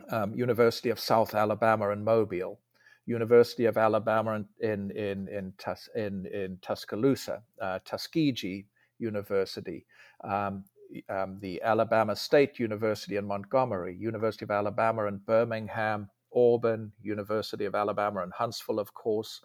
um, 0.09 0.33
University 0.35 0.89
of 0.89 0.99
South 0.99 1.35
Alabama 1.35 1.89
in 1.89 2.03
Mobile, 2.03 2.59
University 3.05 3.65
of 3.65 3.77
Alabama 3.77 4.43
in 4.59 4.91
in 4.91 5.27
in 5.27 5.53
Tus, 5.57 5.89
in, 5.95 6.25
in 6.27 6.57
Tuscaloosa, 6.61 7.43
uh, 7.61 7.79
Tuskegee 7.85 8.65
University, 8.99 9.85
um, 10.23 10.63
um, 11.09 11.37
the 11.39 11.61
Alabama 11.61 12.15
State 12.15 12.59
University 12.59 13.17
in 13.17 13.25
Montgomery, 13.25 13.95
University 13.95 14.45
of 14.45 14.51
Alabama 14.51 15.05
in 15.05 15.17
Birmingham, 15.17 16.09
Auburn, 16.35 16.91
University 17.01 17.65
of 17.65 17.75
Alabama 17.75 18.23
in 18.23 18.31
Huntsville, 18.31 18.79
of 18.79 18.93
course, 18.93 19.41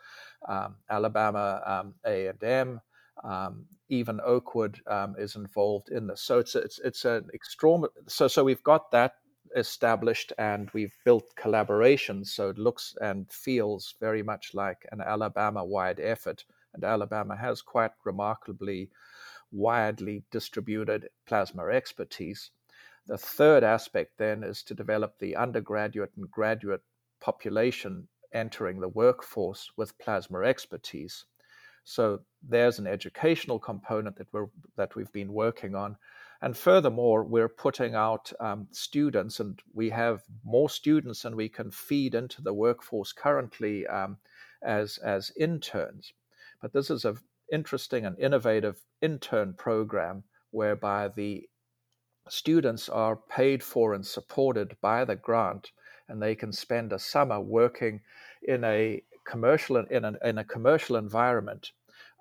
um, 0.48 0.76
Alabama 0.90 1.62
um, 1.64 1.94
A 2.04 2.26
and 2.28 2.42
M. 2.42 2.80
Um, 3.22 3.66
even 3.88 4.20
Oakwood 4.24 4.80
um, 4.86 5.14
is 5.18 5.36
involved 5.36 5.90
in 5.90 6.06
this, 6.06 6.22
so 6.22 6.38
it's 6.38 6.54
it's 6.54 6.78
it's 6.78 7.04
an 7.04 7.28
extreme. 7.34 7.84
So 8.08 8.28
so 8.28 8.42
we've 8.44 8.62
got 8.62 8.90
that 8.92 9.14
established 9.56 10.32
and 10.38 10.70
we've 10.72 10.94
built 11.04 11.24
collaborations 11.36 12.28
so 12.28 12.50
it 12.50 12.58
looks 12.58 12.94
and 13.00 13.30
feels 13.32 13.94
very 14.00 14.22
much 14.22 14.54
like 14.54 14.86
an 14.92 15.00
Alabama 15.00 15.64
wide 15.64 16.00
effort. 16.00 16.44
And 16.74 16.84
Alabama 16.84 17.36
has 17.36 17.62
quite 17.62 17.90
remarkably 18.04 18.90
widely 19.52 20.24
distributed 20.30 21.08
plasma 21.26 21.66
expertise. 21.66 22.50
The 23.06 23.18
third 23.18 23.64
aspect 23.64 24.18
then 24.18 24.44
is 24.44 24.62
to 24.64 24.74
develop 24.74 25.18
the 25.18 25.36
undergraduate 25.36 26.12
and 26.16 26.30
graduate 26.30 26.82
population 27.20 28.08
entering 28.32 28.80
the 28.80 28.88
workforce 28.88 29.70
with 29.76 29.98
plasma 29.98 30.40
expertise. 30.40 31.24
So 31.84 32.20
there's 32.42 32.78
an 32.78 32.86
educational 32.86 33.58
component 33.58 34.16
that 34.16 34.32
we're 34.32 34.50
that 34.76 34.94
we've 34.94 35.12
been 35.12 35.32
working 35.32 35.74
on, 35.74 35.96
and 36.42 36.56
furthermore, 36.56 37.22
we're 37.24 37.50
putting 37.50 37.94
out 37.94 38.32
um, 38.40 38.68
students, 38.70 39.40
and 39.40 39.60
we 39.74 39.90
have 39.90 40.22
more 40.42 40.70
students 40.70 41.22
than 41.22 41.36
we 41.36 41.50
can 41.50 41.70
feed 41.70 42.14
into 42.14 42.40
the 42.40 42.54
workforce 42.54 43.12
currently 43.12 43.86
um, 43.86 44.16
as, 44.62 44.96
as 44.98 45.32
interns. 45.36 46.14
But 46.62 46.72
this 46.72 46.88
is 46.88 47.04
an 47.04 47.18
interesting 47.52 48.06
and 48.06 48.18
innovative 48.18 48.82
intern 49.02 49.54
program 49.54 50.24
whereby 50.50 51.08
the 51.08 51.48
students 52.28 52.88
are 52.88 53.16
paid 53.16 53.62
for 53.62 53.94
and 53.94 54.06
supported 54.06 54.76
by 54.80 55.04
the 55.04 55.16
grant, 55.16 55.72
and 56.08 56.22
they 56.22 56.34
can 56.34 56.52
spend 56.52 56.92
a 56.92 56.98
summer 56.98 57.40
working 57.40 58.00
in 58.42 58.64
a 58.64 59.02
commercial 59.24 59.76
in 59.76 60.04
a, 60.04 60.14
in 60.24 60.38
a 60.38 60.44
commercial 60.44 60.96
environment 60.96 61.72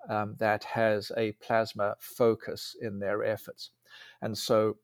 um, 0.08 0.36
that 0.38 0.64
has 0.64 1.12
a 1.16 1.32
plasma 1.32 1.94
focus 1.98 2.76
in 2.80 2.98
their 2.98 3.24
efforts. 3.24 3.70
And 4.22 4.36
so 4.36 4.76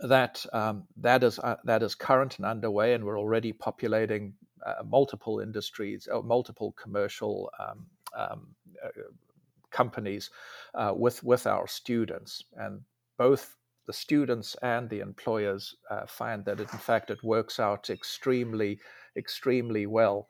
that 0.00 0.44
um, 0.52 0.84
that 0.96 1.22
is 1.22 1.38
uh, 1.38 1.56
that 1.64 1.82
is 1.82 1.94
current 1.94 2.38
and 2.38 2.46
underway, 2.46 2.94
and 2.94 3.04
we're 3.04 3.18
already 3.18 3.52
populating 3.52 4.34
uh, 4.66 4.82
multiple 4.84 5.40
industries, 5.40 6.08
uh, 6.12 6.20
multiple 6.20 6.72
commercial 6.72 7.50
um, 7.58 7.86
um, 8.16 8.46
uh, 8.84 8.88
companies 9.74 10.30
uh, 10.74 10.92
with 10.94 11.22
with 11.24 11.46
our 11.46 11.66
students, 11.66 12.44
and 12.56 12.80
both 13.18 13.56
the 13.86 13.92
students 13.92 14.56
and 14.62 14.88
the 14.88 15.00
employers 15.00 15.76
uh, 15.90 16.06
find 16.06 16.44
that 16.46 16.60
it, 16.60 16.72
in 16.72 16.78
fact 16.78 17.10
it 17.10 17.22
works 17.22 17.60
out 17.60 17.90
extremely 17.90 18.78
extremely 19.16 19.86
well. 19.86 20.28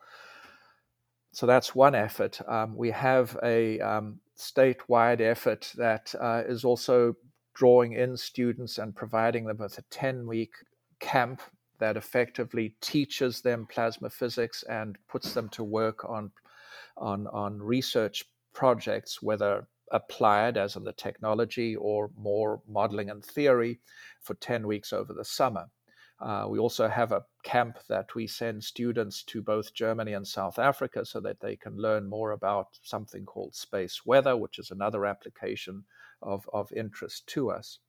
So 1.33 1.47
that's 1.47 1.75
one 1.75 1.95
effort. 1.95 2.41
Um, 2.49 2.77
we 2.77 2.91
have 2.93 3.37
a 3.43 3.81
um, 3.81 4.21
statewide 4.37 5.21
effort 5.21 5.73
that 5.77 6.15
is 6.49 6.65
also 6.65 7.17
drawing 7.55 7.93
in 7.93 8.17
students 8.17 8.79
and 8.79 8.95
providing 8.95 9.45
them 9.47 9.59
with 9.59 9.79
a 9.79 9.83
10 9.91 10.27
week 10.27 10.53
camp 11.01 11.41
that 11.79 11.97
effectively 11.97 12.75
teaches 12.81 13.41
them 13.41 13.67
plasma 13.67 14.11
physics 14.11 14.63
and 14.65 14.99
puts 15.09 15.35
them 15.35 15.49
to 15.51 15.65
work 15.65 16.05
on, 16.09 16.31
on, 16.97 17.27
on 17.29 17.61
research 17.61 18.25
projects, 18.55 19.21
whether 19.21 19.67
applied 19.91 20.57
as 20.57 20.77
in 20.77 20.85
the 20.85 20.93
technology 20.93 21.77
or 21.77 22.11
more 22.17 22.63
modeling 22.69 23.11
and 23.11 23.25
theory 23.25 23.81
for 24.23 24.35
10 24.35 24.67
weeks 24.67 24.93
over 24.93 25.13
the 25.13 25.25
summer. 25.25 25.67
Uh, 26.21 26.47
we 26.49 26.59
also 26.59 26.89
have 26.89 27.13
a 27.13 27.25
camp 27.43 27.77
that 27.89 28.15
we 28.15 28.27
send 28.27 28.63
students 28.63 29.23
to 29.25 29.43
both 29.43 29.75
Germany 29.75 30.15
and 30.15 30.27
South 30.27 30.59
Africa 30.59 31.05
so 31.05 31.21
that 31.21 31.41
they 31.41 31.57
can 31.57 31.77
learn 31.77 32.09
more 32.09 32.33
about 32.33 32.69
something 32.83 33.27
called 33.27 33.55
space 33.55 34.07
weather, 34.07 34.37
which 34.37 34.59
is 34.59 34.71
another 34.71 35.05
application 35.07 35.85
of, 36.23 36.49
of 36.53 36.73
interest 36.73 37.27
to 37.29 37.51
us. 37.51 37.81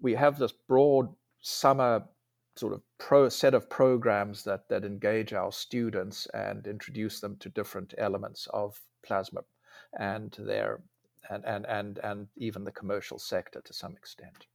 We 0.00 0.14
have 0.14 0.38
this 0.38 0.52
broad 0.52 1.08
summer 1.40 2.04
sort 2.56 2.74
of 2.74 2.82
pro 2.98 3.28
set 3.28 3.54
of 3.54 3.70
programs 3.70 4.44
that, 4.44 4.68
that 4.68 4.84
engage 4.84 5.32
our 5.32 5.50
students 5.50 6.26
and 6.34 6.66
introduce 6.66 7.20
them 7.20 7.36
to 7.38 7.48
different 7.48 7.94
elements 7.98 8.46
of 8.52 8.78
plasma 9.04 9.40
and 9.98 10.34
their 10.38 10.80
and, 11.30 11.44
and, 11.44 11.66
and, 11.66 11.98
and 11.98 12.28
even 12.36 12.64
the 12.64 12.72
commercial 12.72 13.18
sector 13.18 13.60
to 13.60 13.74
some 13.74 13.94
extent 13.96 14.46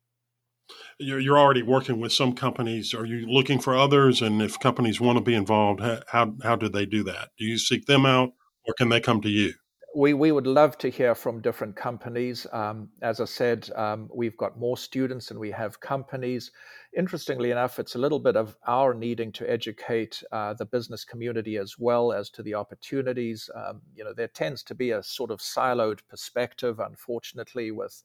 you're, 1.00 1.20
you're 1.20 1.40
already 1.40 1.62
working 1.62 2.00
with 2.00 2.14
some 2.14 2.34
companies. 2.34 2.94
Are 2.94 3.06
you 3.06 3.26
looking 3.28 3.60
for 3.60 3.76
others? 3.76 4.22
And 4.22 4.42
if 4.42 4.60
companies 4.60 5.02
want 5.02 5.18
to 5.18 5.24
be 5.24 5.36
involved, 5.36 5.82
how, 6.08 6.34
how 6.44 6.56
do 6.56 6.70
they 6.70 6.86
do 6.86 7.04
that? 7.04 7.30
Do 7.38 7.46
you 7.46 7.58
seek 7.58 7.86
them 7.86 8.06
out 8.06 8.34
or 8.66 8.74
can 8.74 8.90
they 8.90 9.00
come 9.00 9.22
to 9.22 9.30
you? 9.30 9.54
We, 9.96 10.14
we 10.14 10.32
would 10.32 10.48
love 10.48 10.78
to 10.80 10.90
hear 10.90 11.14
from 11.14 11.42
different 11.42 11.76
companies. 11.76 12.48
Um, 12.52 12.90
as 13.02 13.20
I 13.20 13.26
said, 13.26 13.70
um, 13.76 14.10
we've 14.14 14.38
got 14.38 14.58
more 14.58 14.76
students 14.76 15.28
than 15.28 15.40
we 15.40 15.52
have 15.52 15.80
companies. 15.80 16.52
Interestingly 16.98 17.52
enough, 17.52 17.78
it's 17.78 17.94
a 17.94 18.00
little 18.00 18.20
bit 18.20 18.36
of 18.36 18.58
our 18.68 18.96
needing 18.96 19.32
to 19.34 19.50
educate 19.50 20.24
uh, 20.32 20.56
the 20.56 20.66
business 20.66 21.06
community 21.06 21.58
as 21.58 21.78
well 21.78 22.12
as 22.12 22.30
to 22.32 22.44
the 22.44 22.56
opportunities. 22.56 23.50
Um, 23.56 23.82
you 23.96 24.04
know, 24.04 24.14
there 24.14 24.28
tends 24.28 24.64
to 24.64 24.76
be 24.76 24.92
a 24.92 25.04
sort 25.04 25.30
of 25.30 25.40
siloed 25.40 26.00
perspective, 26.10 26.80
unfortunately, 26.80 27.72
with 27.72 28.04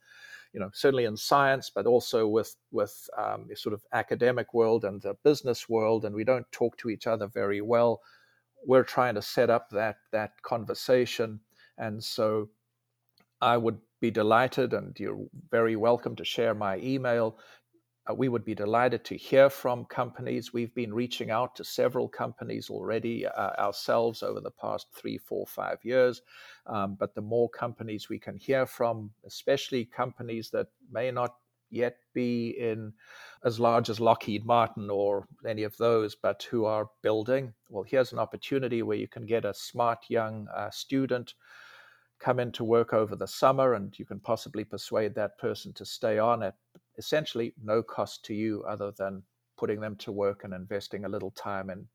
you 0.53 0.61
know 0.61 0.71
certainly 0.73 1.05
in 1.05 1.17
science, 1.17 1.71
but 1.75 1.87
also 1.87 2.27
with 2.27 2.57
with 2.71 3.09
um, 3.17 3.47
the 3.49 3.57
sort 3.57 3.73
of 3.73 3.83
academic 3.93 4.53
world 4.53 4.85
and 4.85 5.01
the 5.01 5.15
business 5.25 5.69
world, 5.69 6.05
and 6.05 6.15
we 6.15 6.25
don't 6.25 6.51
talk 6.53 6.77
to 6.79 6.91
each 6.91 7.07
other 7.07 7.29
very 7.29 7.63
well. 7.63 8.01
We're 8.67 8.85
trying 8.85 9.15
to 9.15 9.23
set 9.23 9.49
up 9.49 9.71
that 9.71 9.97
that 10.13 10.43
conversation 10.43 11.41
and 11.79 12.03
so 12.03 12.49
I 13.41 13.57
would 13.57 13.79
be 14.01 14.11
delighted, 14.11 14.75
and 14.75 14.99
you're 14.99 15.27
very 15.51 15.77
welcome 15.77 16.17
to 16.17 16.25
share 16.25 16.55
my 16.55 16.79
email. 16.79 17.39
Uh, 18.09 18.15
we 18.15 18.29
would 18.29 18.45
be 18.45 18.55
delighted 18.55 19.05
to 19.05 19.17
hear 19.17 19.51
from 19.51 19.85
companies. 19.85 20.53
We've 20.53 20.75
been 20.75 20.95
reaching 20.95 21.31
out 21.31 21.55
to 21.57 21.65
several 21.65 22.09
companies 22.09 22.71
already 22.71 23.27
uh, 23.27 23.51
ourselves 23.59 24.23
over 24.23 24.41
the 24.41 24.51
past 24.51 24.87
three, 24.95 25.19
four, 25.19 25.47
five 25.47 25.79
years. 25.85 26.23
Um, 26.67 26.97
but 26.99 27.15
the 27.15 27.21
more 27.21 27.49
companies 27.51 28.09
we 28.09 28.19
can 28.19 28.37
hear 28.37 28.67
from, 28.67 29.11
especially 29.27 29.85
companies 29.85 30.51
that 30.51 30.69
may 30.91 31.11
not 31.11 31.35
yet 31.71 31.97
be 32.15 32.57
in 32.59 32.95
as 33.45 33.61
large 33.61 33.91
as 33.91 34.01
Lockheed 34.01 34.45
Martin 34.47 34.89
or 34.89 35.29
any 35.47 35.65
of 35.65 35.77
those, 35.77 36.15
but 36.15 36.43
who 36.45 36.65
are 36.65 36.89
building, 37.03 37.53
well, 37.69 37.85
here's 37.85 38.13
an 38.13 38.19
opportunity 38.19 38.83
where 38.83 38.97
you 38.97 39.09
can 39.09 39.27
get 39.27 39.45
a 39.45 39.53
smart 39.53 39.99
young 40.09 40.49
uh, 40.57 40.71
student 40.71 41.35
come 42.19 42.41
into 42.41 42.65
work 42.65 42.93
over 42.93 43.15
the 43.17 43.27
summer 43.27 43.75
and 43.75 43.97
you 43.99 44.05
can 44.05 44.21
possibly 44.21 44.65
persuade 44.65 45.15
that 45.15 45.39
person 45.39 45.73
to 45.73 45.85
stay 45.85 46.19
on 46.19 46.43
at 46.43 46.57
essentially 46.97 47.55
no 47.63 47.83
cost 47.83 48.25
to 48.25 48.35
you 48.35 48.65
other 48.69 48.93
than 48.99 49.23
putting 49.57 49.81
them 49.81 49.97
to 49.97 50.13
work 50.13 50.45
and 50.45 50.53
investing 50.53 51.05
a 51.05 51.09
little 51.09 51.31
time 51.33 51.71
in 51.71 51.87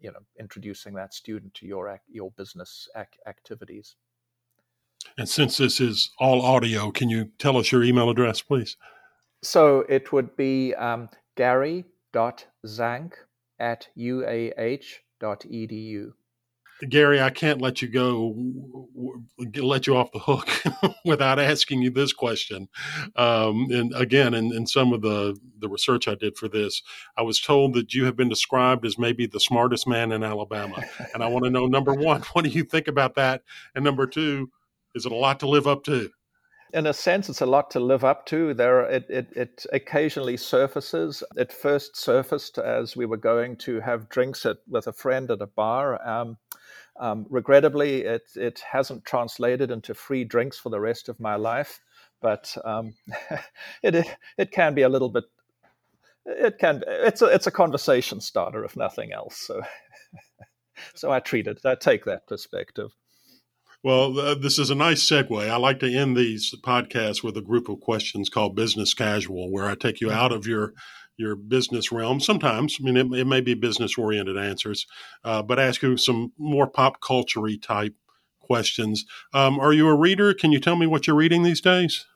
you 0.00 0.10
know 0.10 0.20
introducing 0.38 0.94
that 0.94 1.14
student 1.14 1.52
to 1.54 1.66
your 1.66 2.00
your 2.08 2.30
business 2.32 2.88
ac- 2.96 3.08
activities. 3.26 3.96
And 5.18 5.28
since 5.28 5.56
this 5.56 5.80
is 5.80 6.10
all 6.18 6.42
audio 6.42 6.90
can 6.90 7.08
you 7.08 7.30
tell 7.38 7.56
us 7.56 7.72
your 7.72 7.82
email 7.82 8.08
address 8.10 8.40
please? 8.42 8.76
So 9.42 9.84
it 9.88 10.12
would 10.12 10.36
be 10.36 10.74
um, 10.74 11.08
gary.zank 11.36 13.14
at 13.58 13.88
uah.edu 13.98 15.02
Gary, 16.88 17.20
I 17.20 17.30
can't 17.30 17.60
let 17.60 17.80
you 17.80 17.88
go, 17.88 18.34
let 19.56 19.86
you 19.86 19.96
off 19.96 20.12
the 20.12 20.18
hook 20.18 20.48
without 21.04 21.38
asking 21.38 21.82
you 21.82 21.90
this 21.90 22.12
question. 22.12 22.68
Um, 23.16 23.68
and 23.70 23.94
again, 23.94 24.34
in, 24.34 24.52
in 24.52 24.66
some 24.66 24.92
of 24.92 25.02
the, 25.02 25.38
the 25.58 25.68
research 25.68 26.08
I 26.08 26.14
did 26.14 26.36
for 26.36 26.48
this, 26.48 26.82
I 27.16 27.22
was 27.22 27.40
told 27.40 27.74
that 27.74 27.94
you 27.94 28.04
have 28.06 28.16
been 28.16 28.28
described 28.28 28.84
as 28.84 28.98
maybe 28.98 29.26
the 29.26 29.40
smartest 29.40 29.86
man 29.86 30.12
in 30.12 30.24
Alabama. 30.24 30.82
And 31.14 31.22
I 31.22 31.28
want 31.28 31.44
to 31.44 31.50
know 31.50 31.66
number 31.66 31.94
one, 31.94 32.22
what 32.32 32.44
do 32.44 32.50
you 32.50 32.64
think 32.64 32.88
about 32.88 33.14
that? 33.14 33.42
And 33.74 33.84
number 33.84 34.06
two, 34.06 34.50
is 34.94 35.06
it 35.06 35.12
a 35.12 35.16
lot 35.16 35.40
to 35.40 35.48
live 35.48 35.66
up 35.66 35.84
to? 35.84 36.10
in 36.74 36.86
a 36.86 36.92
sense, 36.92 37.28
it's 37.28 37.42
a 37.42 37.46
lot 37.46 37.70
to 37.70 37.80
live 37.80 38.04
up 38.04 38.24
to. 38.26 38.54
There, 38.54 38.80
it, 38.82 39.06
it, 39.10 39.32
it, 39.36 39.66
occasionally 39.72 40.36
surfaces. 40.38 41.22
It 41.36 41.52
first 41.52 41.96
surfaced 41.96 42.58
as 42.58 42.96
we 42.96 43.04
were 43.04 43.18
going 43.18 43.56
to 43.58 43.80
have 43.80 44.08
drinks 44.08 44.46
at, 44.46 44.56
with 44.66 44.86
a 44.86 44.92
friend 44.92 45.30
at 45.30 45.42
a 45.42 45.46
bar. 45.46 46.06
Um, 46.06 46.38
um, 47.02 47.26
regrettably, 47.28 48.02
it, 48.02 48.22
it 48.36 48.60
hasn't 48.60 49.04
translated 49.04 49.72
into 49.72 49.92
free 49.92 50.22
drinks 50.22 50.56
for 50.56 50.70
the 50.70 50.78
rest 50.78 51.08
of 51.08 51.18
my 51.18 51.34
life, 51.34 51.80
but 52.20 52.56
um, 52.64 52.94
it, 53.82 54.06
it, 54.38 54.52
can 54.52 54.72
be 54.72 54.82
a 54.82 54.88
little 54.88 55.08
bit. 55.08 55.24
It 56.24 56.58
can. 56.60 56.84
It's 56.86 57.20
a 57.20 57.26
it's 57.26 57.48
a 57.48 57.50
conversation 57.50 58.20
starter, 58.20 58.64
if 58.64 58.76
nothing 58.76 59.12
else. 59.12 59.36
So, 59.36 59.62
so 60.94 61.10
I 61.10 61.18
treat 61.18 61.48
it. 61.48 61.58
I 61.64 61.74
take 61.74 62.04
that 62.04 62.28
perspective. 62.28 62.92
Well, 63.82 64.16
uh, 64.20 64.36
this 64.36 64.60
is 64.60 64.70
a 64.70 64.76
nice 64.76 65.02
segue. 65.02 65.50
I 65.50 65.56
like 65.56 65.80
to 65.80 65.92
end 65.92 66.16
these 66.16 66.54
podcasts 66.62 67.24
with 67.24 67.36
a 67.36 67.42
group 67.42 67.68
of 67.68 67.80
questions 67.80 68.28
called 68.28 68.54
business 68.54 68.94
casual, 68.94 69.50
where 69.50 69.66
I 69.68 69.74
take 69.74 70.00
you 70.00 70.06
mm-hmm. 70.06 70.18
out 70.18 70.30
of 70.30 70.46
your 70.46 70.72
your 71.16 71.36
business 71.36 71.92
realm. 71.92 72.20
Sometimes, 72.20 72.78
I 72.80 72.84
mean, 72.84 72.96
it, 72.96 73.20
it 73.20 73.26
may 73.26 73.40
be 73.40 73.54
business 73.54 73.98
oriented 73.98 74.36
answers, 74.36 74.86
uh, 75.24 75.42
but 75.42 75.58
ask 75.58 75.82
you 75.82 75.96
some 75.96 76.32
more 76.38 76.66
pop 76.66 77.00
culture 77.00 77.40
type 77.60 77.94
questions. 78.40 79.04
Um, 79.32 79.60
are 79.60 79.72
you 79.72 79.88
a 79.88 79.94
reader? 79.94 80.34
Can 80.34 80.52
you 80.52 80.60
tell 80.60 80.76
me 80.76 80.86
what 80.86 81.06
you're 81.06 81.16
reading 81.16 81.42
these 81.42 81.60
days? 81.60 82.06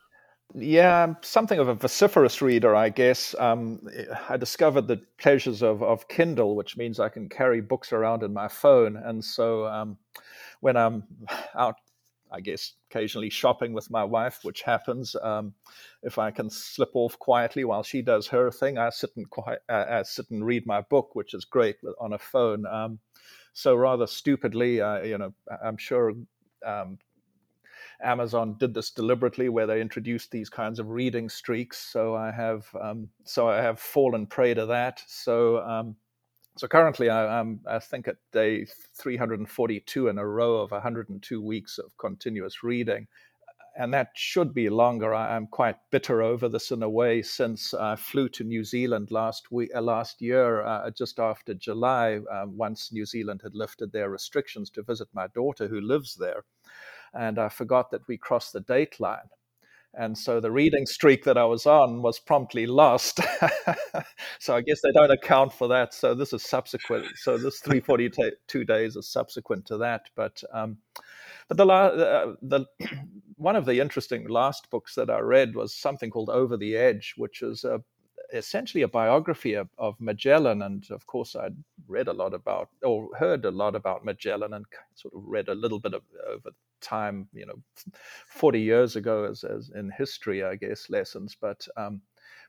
Yeah, 0.54 1.02
I'm 1.02 1.16
something 1.22 1.59
of 1.59 1.68
a 1.68 1.74
vociferous 1.74 2.40
reader, 2.40 2.74
I 2.74 2.88
guess. 2.88 3.35
Um, 3.38 3.80
I 4.28 4.37
discovered 4.37 4.87
the 4.87 5.02
pleasures 5.18 5.62
of, 5.62 5.82
of 5.82 6.09
Kindle, 6.09 6.54
which 6.56 6.76
means 6.76 7.00
I 7.00 7.09
can 7.09 7.28
carry 7.28 7.61
books 7.61 7.92
around 7.92 8.22
in 8.22 8.32
my 8.32 8.48
phone. 8.48 8.96
And 8.96 9.24
so 9.24 9.66
um, 9.66 9.98
when 10.61 10.76
I'm 10.76 11.04
out 11.54 11.76
I 12.30 12.40
guess 12.40 12.74
occasionally 12.90 13.30
shopping 13.30 13.72
with 13.72 13.90
my 13.90 14.04
wife, 14.04 14.40
which 14.42 14.62
happens. 14.62 15.14
Um, 15.22 15.54
if 16.02 16.18
I 16.18 16.30
can 16.30 16.50
slip 16.50 16.90
off 16.94 17.18
quietly 17.18 17.64
while 17.64 17.82
she 17.82 18.02
does 18.02 18.26
her 18.28 18.50
thing, 18.50 18.78
I 18.78 18.90
sit 18.90 19.10
and 19.16 19.28
quiet, 19.30 19.62
uh, 19.68 19.84
I 19.88 20.02
sit 20.02 20.30
and 20.30 20.44
read 20.44 20.66
my 20.66 20.80
book, 20.80 21.14
which 21.14 21.34
is 21.34 21.44
great 21.44 21.76
on 22.00 22.12
a 22.12 22.18
phone. 22.18 22.66
Um, 22.66 22.98
so 23.52 23.74
rather 23.74 24.06
stupidly, 24.06 24.80
uh, 24.80 25.02
you 25.02 25.18
know, 25.18 25.32
I'm 25.64 25.76
sure 25.76 26.12
um, 26.64 26.98
Amazon 28.02 28.56
did 28.58 28.74
this 28.74 28.90
deliberately, 28.90 29.48
where 29.48 29.66
they 29.66 29.80
introduced 29.80 30.30
these 30.30 30.50
kinds 30.50 30.78
of 30.78 30.90
reading 30.90 31.28
streaks. 31.28 31.78
So 31.78 32.14
I 32.14 32.30
have, 32.30 32.66
um, 32.80 33.08
so 33.24 33.48
I 33.48 33.62
have 33.62 33.80
fallen 33.80 34.26
prey 34.26 34.52
to 34.54 34.66
that. 34.66 35.02
So 35.06 35.58
um, 35.58 35.96
so 36.56 36.66
currently, 36.66 37.10
I, 37.10 37.38
am 37.38 37.60
I 37.66 37.78
think 37.78 38.08
at 38.08 38.16
day 38.32 38.66
342 38.94 40.08
in 40.08 40.18
a 40.18 40.26
row 40.26 40.56
of 40.56 40.70
102 40.70 41.42
weeks 41.42 41.78
of 41.78 41.96
continuous 41.98 42.62
reading, 42.62 43.06
and 43.78 43.92
that 43.92 44.10
should 44.14 44.54
be 44.54 44.70
longer. 44.70 45.14
I, 45.14 45.36
am 45.36 45.48
quite 45.48 45.76
bitter 45.90 46.22
over 46.22 46.48
this 46.48 46.70
in 46.70 46.82
a 46.82 46.88
way, 46.88 47.20
since 47.20 47.74
I 47.74 47.96
flew 47.96 48.30
to 48.30 48.44
New 48.44 48.64
Zealand 48.64 49.10
last 49.10 49.52
week, 49.52 49.70
uh, 49.74 49.82
last 49.82 50.22
year, 50.22 50.64
uh, 50.64 50.90
just 50.90 51.18
after 51.18 51.52
July, 51.52 52.20
um, 52.32 52.56
once 52.56 52.90
New 52.90 53.04
Zealand 53.04 53.42
had 53.42 53.54
lifted 53.54 53.92
their 53.92 54.08
restrictions 54.08 54.70
to 54.70 54.82
visit 54.82 55.08
my 55.12 55.26
daughter 55.28 55.68
who 55.68 55.80
lives 55.80 56.14
there, 56.14 56.44
and 57.12 57.38
I 57.38 57.50
forgot 57.50 57.90
that 57.90 58.08
we 58.08 58.16
crossed 58.16 58.54
the 58.54 58.60
date 58.60 58.98
line 58.98 59.28
and 59.96 60.16
so 60.16 60.40
the 60.40 60.50
reading 60.50 60.85
streak 60.85 61.24
that 61.24 61.38
I 61.38 61.44
was 61.44 61.64
on 61.64 62.02
was 62.02 62.18
promptly 62.18 62.66
lost. 62.66 63.20
so 64.38 64.54
I 64.54 64.61
guess 64.61 64.80
they 64.82 64.92
don't 64.92 65.11
account 65.11 65.54
for 65.54 65.68
that. 65.68 65.94
So 65.94 66.14
this 66.14 66.32
is 66.35 66.42
subsequent. 66.42 67.06
So 67.16 67.38
this 67.38 67.61
342 67.61 68.64
days 68.64 68.96
is 68.96 69.09
subsequent 69.09 69.64
to 69.66 69.78
that. 69.78 70.11
But 70.14 70.42
um, 70.52 70.78
but 71.48 71.56
the, 71.56 71.66
uh, 71.66 72.35
the 72.42 72.66
one 73.37 73.56
of 73.56 73.64
the 73.64 73.80
interesting 73.80 74.28
last 74.28 74.68
books 74.70 74.94
that 74.96 75.09
I 75.09 75.20
read 75.20 75.54
was 75.54 75.74
something 75.74 76.11
called 76.11 76.30
Over 76.30 76.56
the 76.56 76.76
Edge, 76.76 77.14
which 77.16 77.40
is 77.42 77.64
a 77.64 77.82
essentially 78.32 78.82
a 78.82 78.88
biography 78.88 79.54
of, 79.54 79.68
of, 79.78 80.00
Magellan. 80.00 80.62
And 80.62 80.86
of 80.90 81.06
course, 81.06 81.36
I'd 81.36 81.56
read 81.88 82.08
a 82.08 82.12
lot 82.12 82.34
about 82.34 82.68
or 82.82 83.08
heard 83.18 83.44
a 83.44 83.50
lot 83.50 83.74
about 83.74 84.04
Magellan 84.04 84.54
and 84.54 84.64
sort 84.94 85.14
of 85.14 85.22
read 85.24 85.48
a 85.48 85.54
little 85.54 85.78
bit 85.78 85.94
of, 85.94 86.02
over 86.28 86.50
time, 86.80 87.28
you 87.32 87.46
know, 87.46 87.60
40 88.28 88.60
years 88.60 88.96
ago 88.96 89.24
as, 89.24 89.44
as 89.44 89.70
in 89.74 89.90
history, 89.90 90.44
I 90.44 90.56
guess, 90.56 90.90
lessons. 90.90 91.36
But 91.40 91.66
um, 91.76 92.00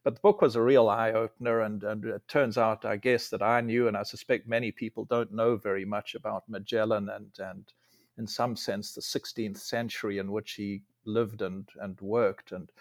but 0.03 0.15
the 0.15 0.21
book 0.21 0.41
was 0.41 0.55
a 0.55 0.61
real 0.61 0.87
eye 0.89 1.11
opener, 1.11 1.61
and, 1.61 1.83
and 1.83 2.05
it 2.05 2.25
turns 2.27 2.57
out, 2.57 2.85
I 2.85 2.95
guess, 2.95 3.29
that 3.29 3.41
I 3.41 3.59
knew, 3.61 3.87
and 3.87 3.97
I 3.97 4.03
suspect 4.03 4.47
many 4.47 4.71
people 4.71 5.05
don't 5.05 5.33
know 5.33 5.57
very 5.57 5.85
much 5.85 6.15
about 6.15 6.47
Magellan 6.47 7.09
and 7.09 7.31
and 7.39 7.73
in 8.17 8.27
some 8.27 8.55
sense 8.55 8.93
the 8.93 9.01
16th 9.01 9.57
century 9.57 10.17
in 10.17 10.31
which 10.31 10.53
he 10.53 10.81
lived 11.05 11.41
and 11.41 11.69
and 11.81 11.99
worked 12.01 12.51
and 12.51 12.71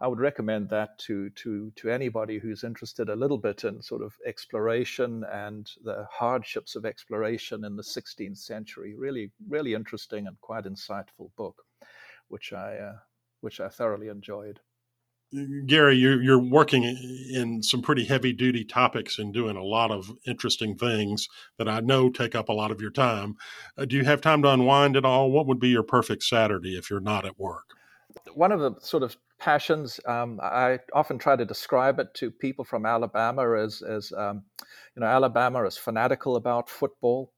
I 0.00 0.08
would 0.08 0.20
recommend 0.20 0.68
that 0.70 0.98
to 1.00 1.30
to 1.30 1.72
to 1.76 1.90
anybody 1.90 2.38
who's 2.38 2.64
interested 2.64 3.08
a 3.08 3.16
little 3.16 3.38
bit 3.38 3.64
in 3.64 3.80
sort 3.80 4.02
of 4.02 4.14
exploration 4.26 5.24
and 5.32 5.70
the 5.84 6.06
hardships 6.10 6.76
of 6.76 6.84
exploration 6.84 7.64
in 7.64 7.76
the 7.76 7.82
16th 7.82 8.36
century. 8.36 8.94
Really, 8.94 9.32
really 9.48 9.72
interesting 9.72 10.26
and 10.26 10.38
quite 10.40 10.64
insightful 10.64 11.30
book, 11.36 11.62
which 12.28 12.52
I 12.52 12.76
uh, 12.76 12.96
which 13.40 13.58
I 13.60 13.68
thoroughly 13.68 14.08
enjoyed. 14.08 14.60
Gary, 15.66 15.96
you're 15.96 16.22
you're 16.22 16.38
working 16.38 16.84
in 16.84 17.62
some 17.62 17.80
pretty 17.80 18.04
heavy 18.04 18.32
duty 18.32 18.64
topics 18.64 19.18
and 19.18 19.32
doing 19.32 19.56
a 19.56 19.64
lot 19.64 19.90
of 19.90 20.12
interesting 20.26 20.76
things 20.76 21.26
that 21.58 21.68
I 21.68 21.80
know 21.80 22.10
take 22.10 22.34
up 22.34 22.48
a 22.48 22.52
lot 22.52 22.70
of 22.70 22.80
your 22.80 22.92
time. 22.92 23.36
Uh, 23.78 23.86
do 23.86 23.96
you 23.96 24.04
have 24.04 24.20
time 24.20 24.42
to 24.42 24.50
unwind 24.50 24.96
at 24.96 25.06
all? 25.06 25.30
What 25.30 25.46
would 25.46 25.58
be 25.58 25.70
your 25.70 25.82
perfect 25.82 26.22
Saturday 26.22 26.76
if 26.76 26.90
you're 26.90 27.00
not 27.00 27.24
at 27.24 27.38
work? 27.38 27.64
One 28.34 28.52
of 28.52 28.60
the 28.60 28.74
sort 28.80 29.02
of 29.02 29.16
passions. 29.38 30.00
Um, 30.06 30.40
I 30.42 30.78
often 30.92 31.18
try 31.18 31.36
to 31.36 31.44
describe 31.44 31.98
it 31.98 32.14
to 32.14 32.30
people 32.30 32.64
from 32.64 32.86
Alabama 32.86 33.56
as, 33.56 33.82
as 33.82 34.12
um, 34.16 34.42
you 34.94 35.00
know, 35.00 35.06
Alabama 35.06 35.64
is 35.64 35.76
fanatical 35.76 36.36
about 36.36 36.68
football. 36.68 37.32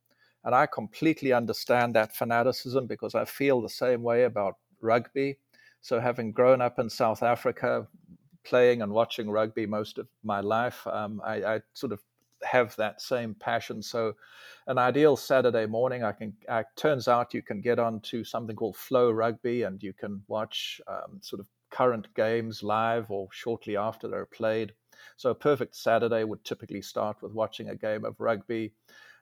And 0.45 0.55
I 0.55 0.67
completely 0.67 1.33
understand 1.33 1.95
that 1.95 2.15
fanaticism 2.15 2.87
because 2.87 3.15
I 3.15 3.25
feel 3.25 3.61
the 3.61 3.69
same 3.69 4.03
way 4.03 4.25
about 4.25 4.55
rugby. 4.81 5.39
So, 5.81 6.01
having 6.01 6.33
grown 6.33 6.61
up 6.61 6.79
in 6.79 6.89
South 6.89 7.23
Africa, 7.23 7.87
playing 8.45 8.83
and 8.83 8.93
watching 8.93 9.31
rugby 9.31 9.67
most 9.67 9.99
of 9.99 10.09
my 10.25 10.41
life, 10.41 10.87
um, 10.87 11.21
I, 11.25 11.45
I, 11.45 11.61
sort 11.75 11.93
of 11.93 12.01
have 12.43 12.75
that 12.77 13.01
same 13.01 13.35
passion. 13.35 13.83
So, 13.83 14.15
an 14.67 14.79
ideal 14.79 15.17
Saturday 15.17 15.67
morning, 15.67 16.03
I 16.03 16.13
can. 16.13 16.35
Uh, 16.49 16.63
turns 16.77 17.09
out 17.09 17.35
you 17.35 17.43
can 17.43 17.61
get 17.61 17.79
onto 17.79 18.25
something 18.25 18.57
called 18.57 18.77
FloRugby, 18.77 19.67
and 19.67 19.83
you 19.83 19.93
can 19.93 20.23
watch 20.29 20.81
um, 20.89 21.21
sort 21.21 21.41
of 21.41 21.47
current 21.71 22.13
games 22.15 22.63
live 22.63 23.11
or 23.11 23.29
shortly 23.33 23.77
after 23.77 24.09
they're 24.09 24.27
played. 24.27 24.73
So, 25.17 25.31
a 25.31 25.35
perfect 25.35 25.77
Saturday 25.77 26.25
would 26.25 26.45
typically 26.45 26.83
start 26.83 27.23
with 27.23 27.33
watching 27.33 27.69
a 27.69 27.77
game 27.77 28.05
of 28.05 28.21
rugby, 28.21 28.73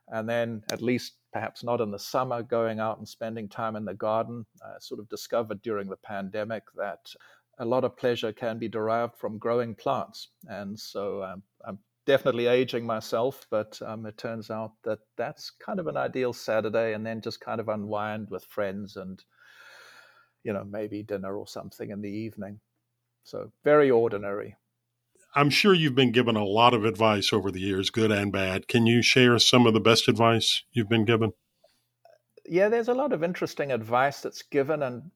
and 0.08 0.28
then 0.28 0.62
at 0.70 0.82
least 0.82 1.14
perhaps 1.32 1.62
not 1.62 1.80
in 1.80 1.90
the 1.90 1.98
summer, 1.98 2.42
going 2.42 2.80
out 2.80 2.98
and 2.98 3.08
spending 3.08 3.48
time 3.48 3.76
in 3.76 3.84
the 3.84 3.94
garden. 3.94 4.46
I 4.62 4.76
sort 4.80 5.00
of 5.00 5.08
discovered 5.08 5.60
during 5.62 5.88
the 5.88 5.96
pandemic 5.96 6.64
that 6.76 7.12
a 7.58 7.64
lot 7.64 7.84
of 7.84 7.96
pleasure 7.96 8.32
can 8.32 8.58
be 8.58 8.68
derived 8.68 9.16
from 9.16 9.38
growing 9.38 9.74
plants. 9.74 10.28
And 10.46 10.78
so 10.78 11.22
um, 11.22 11.42
I'm 11.64 11.78
definitely 12.06 12.46
aging 12.46 12.86
myself, 12.86 13.46
but 13.50 13.80
um, 13.82 14.06
it 14.06 14.16
turns 14.16 14.50
out 14.50 14.72
that 14.84 15.00
that's 15.16 15.50
kind 15.50 15.80
of 15.80 15.86
an 15.86 15.96
ideal 15.96 16.32
Saturday, 16.32 16.94
and 16.94 17.04
then 17.04 17.20
just 17.20 17.40
kind 17.40 17.60
of 17.60 17.68
unwind 17.68 18.28
with 18.30 18.44
friends 18.44 18.96
and, 18.96 19.22
you 20.46 20.52
know, 20.52 20.64
maybe 20.64 21.02
dinner 21.02 21.36
or 21.36 21.48
something 21.48 21.90
in 21.90 22.00
the 22.00 22.08
evening. 22.08 22.60
So 23.24 23.50
very 23.64 23.90
ordinary. 23.90 24.54
I'm 25.34 25.50
sure 25.50 25.74
you've 25.74 25.96
been 25.96 26.12
given 26.12 26.36
a 26.36 26.44
lot 26.44 26.72
of 26.72 26.84
advice 26.84 27.32
over 27.32 27.50
the 27.50 27.60
years, 27.60 27.90
good 27.90 28.12
and 28.12 28.30
bad. 28.30 28.68
Can 28.68 28.86
you 28.86 29.02
share 29.02 29.36
some 29.40 29.66
of 29.66 29.74
the 29.74 29.80
best 29.80 30.06
advice 30.06 30.62
you've 30.70 30.88
been 30.88 31.04
given? 31.04 31.32
Yeah, 32.46 32.68
there's 32.68 32.86
a 32.86 32.94
lot 32.94 33.12
of 33.12 33.24
interesting 33.24 33.72
advice 33.72 34.20
that's 34.20 34.42
given, 34.42 34.84
and 34.84 35.10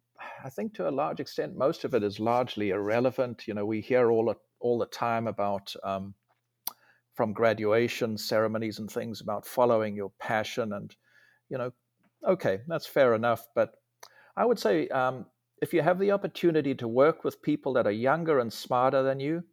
I 0.45 0.51
think 0.51 0.75
to 0.75 0.89
a 0.89 0.91
large 0.91 1.21
extent, 1.21 1.57
most 1.57 1.85
of 1.85 1.95
it 1.95 2.03
is 2.03 2.19
largely 2.19 2.71
irrelevant. 2.71 3.47
You 3.47 3.55
know, 3.55 3.65
we 3.65 3.81
hear 3.81 4.11
all 4.11 4.35
all 4.59 4.79
the 4.79 4.87
time 4.87 5.29
about 5.29 5.73
um, 5.85 6.15
from 7.15 7.33
graduation 7.33 8.19
ceremonies 8.19 8.81
and 8.81 8.91
things 8.91 9.21
about 9.21 9.47
following 9.47 9.95
your 9.95 10.13
passion. 10.19 10.73
And, 10.73 10.95
you 11.49 11.57
know, 11.57 11.71
okay, 12.27 12.61
that's 12.67 12.87
fair 12.87 13.15
enough. 13.15 13.47
But 13.55 13.71
I 14.37 14.45
would 14.45 14.59
say 14.59 14.89
um, 14.89 15.27
if 15.63 15.73
you 15.75 15.83
have 15.83 15.99
the 15.99 16.13
opportunity 16.13 16.75
to 16.77 16.89
work 16.89 17.25
with 17.25 17.43
people 17.43 17.73
that 17.75 17.87
are 17.87 17.93
younger 17.93 18.39
and 18.39 18.53
smarter 18.53 19.03
than 19.03 19.21
you, 19.21 19.45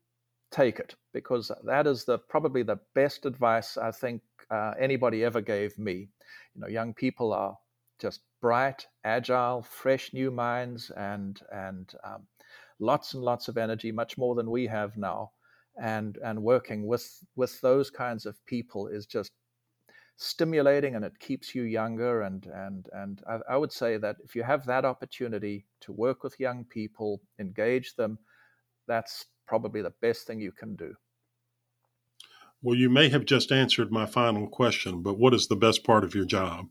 take 0.51 0.79
it 0.79 0.95
because 1.13 1.51
that 1.65 1.87
is 1.87 2.05
the 2.05 2.17
probably 2.17 2.63
the 2.63 2.79
best 2.95 3.25
advice 3.25 3.77
I 3.77 3.91
think 3.91 4.21
uh, 4.49 4.73
anybody 4.79 5.23
ever 5.23 5.41
gave 5.41 5.77
me. 5.77 6.09
You 6.55 6.61
know, 6.61 6.67
young 6.67 6.93
people 6.93 7.33
are 7.33 7.57
just 7.99 8.21
bright, 8.41 8.85
agile, 9.03 9.63
fresh 9.63 10.13
new 10.13 10.31
minds, 10.31 10.91
and 10.91 11.41
and 11.51 11.91
um, 12.03 12.27
lots 12.79 13.13
and 13.13 13.23
lots 13.23 13.47
of 13.47 13.57
energy, 13.57 13.91
much 13.91 14.17
more 14.17 14.35
than 14.35 14.49
we 14.49 14.67
have 14.67 14.95
now 14.97 15.31
and 15.77 16.17
and 16.23 16.41
working 16.41 16.87
with 16.87 17.23
with 17.35 17.59
those 17.61 17.89
kinds 17.89 18.25
of 18.25 18.43
people 18.45 18.87
is 18.87 19.05
just 19.05 19.31
stimulating 20.17 20.95
and 20.95 21.06
it 21.06 21.17
keeps 21.19 21.53
you 21.53 21.63
younger 21.63 22.23
and 22.23 22.47
and 22.47 22.89
and 22.93 23.21
I, 23.30 23.39
I, 23.51 23.58
would 23.58 23.71
say 23.71 23.97
that 23.97 24.15
if 24.23 24.36
you 24.36 24.41
have 24.41 24.65
that 24.65 24.84
opportunity 24.84 25.67
to 25.82 25.91
work 25.91 26.23
with 26.23 26.39
young 26.39 26.65
people 26.65 27.21
engage 27.39 27.95
them 27.95 28.17
that's 28.88 29.25
probably 29.45 29.84
the 29.84 29.93
best 30.01 30.25
thing 30.25 30.41
you 30.41 30.51
can 30.51 30.75
do 30.75 30.95
well 32.63 32.75
you 32.75 32.89
may 32.89 33.10
have 33.10 33.25
just 33.25 33.51
answered 33.51 33.91
my 33.91 34.08
final 34.08 34.47
question 34.47 35.03
but 35.03 35.19
what 35.19 35.36
is 35.36 35.47
the 35.47 35.56
best 35.56 35.84
part 35.84 36.03
of 36.03 36.15
your 36.15 36.25
job 36.25 36.65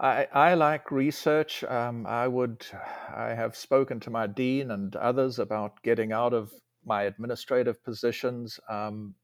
I, 0.00 0.28
I 0.32 0.54
like 0.54 0.92
research. 0.92 1.64
Um, 1.64 2.06
I 2.06 2.28
would, 2.28 2.64
I 3.12 3.30
have 3.30 3.56
spoken 3.56 3.98
to 3.98 4.10
my 4.10 4.28
dean 4.28 4.70
and 4.70 4.94
others 4.94 5.40
about 5.40 5.82
getting 5.82 6.12
out 6.12 6.32
of 6.32 6.52
my 6.84 7.02
administrative 7.02 7.82
positions 7.82 8.60
um, 8.68 9.16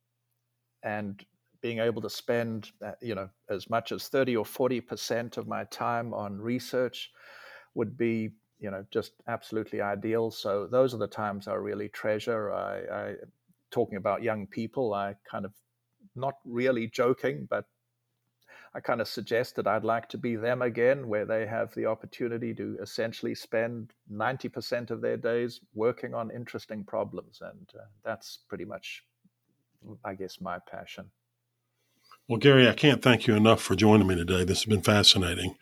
and 0.82 1.24
being 1.64 1.78
able 1.78 2.02
to 2.02 2.10
spend 2.10 2.72
uh, 2.84 2.92
you 3.00 3.14
know 3.14 3.26
as 3.48 3.70
much 3.70 3.90
as 3.90 4.08
30 4.08 4.36
or 4.36 4.44
40 4.44 4.82
percent 4.82 5.38
of 5.38 5.48
my 5.48 5.64
time 5.64 6.12
on 6.12 6.38
research 6.38 7.10
would 7.74 7.96
be 7.96 8.32
you 8.60 8.70
know 8.70 8.84
just 8.90 9.12
absolutely 9.28 9.80
ideal 9.80 10.30
so 10.30 10.66
those 10.66 10.92
are 10.92 10.98
the 10.98 11.06
times 11.06 11.48
i 11.48 11.54
really 11.54 11.88
treasure 11.88 12.52
i, 12.52 12.74
I 12.94 13.14
talking 13.70 13.96
about 13.96 14.22
young 14.22 14.46
people 14.46 14.92
i 14.92 15.14
kind 15.24 15.46
of 15.46 15.52
not 16.14 16.34
really 16.44 16.86
joking 16.86 17.48
but 17.48 17.64
I 18.76 18.80
kind 18.80 19.00
of 19.00 19.06
suggest 19.06 19.54
that 19.54 19.68
I'd 19.68 19.84
like 19.84 20.08
to 20.08 20.18
be 20.18 20.34
them 20.34 20.60
again, 20.60 21.06
where 21.06 21.24
they 21.24 21.46
have 21.46 21.72
the 21.74 21.86
opportunity 21.86 22.52
to 22.54 22.76
essentially 22.82 23.32
spend 23.32 23.92
90% 24.12 24.90
of 24.90 25.00
their 25.00 25.16
days 25.16 25.60
working 25.74 26.12
on 26.12 26.32
interesting 26.32 26.82
problems. 26.82 27.40
And 27.40 27.70
uh, 27.78 27.84
that's 28.04 28.40
pretty 28.48 28.64
much, 28.64 29.04
I 30.04 30.14
guess, 30.14 30.40
my 30.40 30.58
passion. 30.58 31.08
Well, 32.26 32.38
Gary, 32.38 32.66
I 32.66 32.72
can't 32.72 33.02
thank 33.02 33.26
you 33.26 33.34
enough 33.34 33.60
for 33.60 33.76
joining 33.76 34.06
me 34.06 34.14
today. 34.14 34.44
This 34.44 34.60
has 34.60 34.64
been 34.64 34.80
fascinating. 34.80 35.56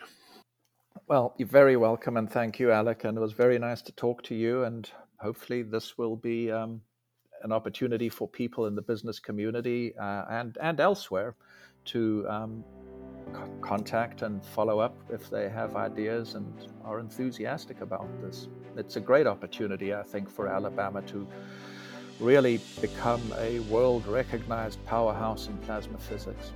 Well, 1.08 1.34
you're 1.36 1.48
very 1.48 1.76
welcome, 1.76 2.16
and 2.16 2.30
thank 2.30 2.60
you, 2.60 2.70
Alec. 2.70 3.02
And 3.02 3.18
it 3.18 3.20
was 3.20 3.32
very 3.32 3.58
nice 3.58 3.82
to 3.82 3.92
talk 3.92 4.22
to 4.24 4.36
you. 4.36 4.62
And 4.62 4.88
hopefully, 5.16 5.62
this 5.62 5.98
will 5.98 6.14
be 6.14 6.52
um, 6.52 6.80
an 7.42 7.50
opportunity 7.50 8.08
for 8.08 8.28
people 8.28 8.66
in 8.66 8.76
the 8.76 8.82
business 8.82 9.18
community 9.18 9.92
uh, 10.00 10.24
and 10.30 10.56
and 10.62 10.78
elsewhere 10.78 11.34
to 11.86 12.24
um, 12.28 12.64
contact 13.60 14.22
and 14.22 14.44
follow 14.44 14.78
up 14.78 14.96
if 15.10 15.28
they 15.30 15.48
have 15.48 15.74
ideas 15.74 16.36
and 16.36 16.68
are 16.84 17.00
enthusiastic 17.00 17.80
about 17.80 18.08
this. 18.22 18.46
It's 18.76 18.94
a 18.94 19.00
great 19.00 19.26
opportunity, 19.26 19.92
I 19.92 20.04
think, 20.04 20.30
for 20.30 20.46
Alabama 20.46 21.02
to 21.02 21.26
really 22.22 22.60
become 22.80 23.20
a 23.38 23.58
world 23.60 24.06
recognized 24.06 24.84
powerhouse 24.86 25.48
in 25.48 25.56
plasma 25.58 25.98
physics. 25.98 26.52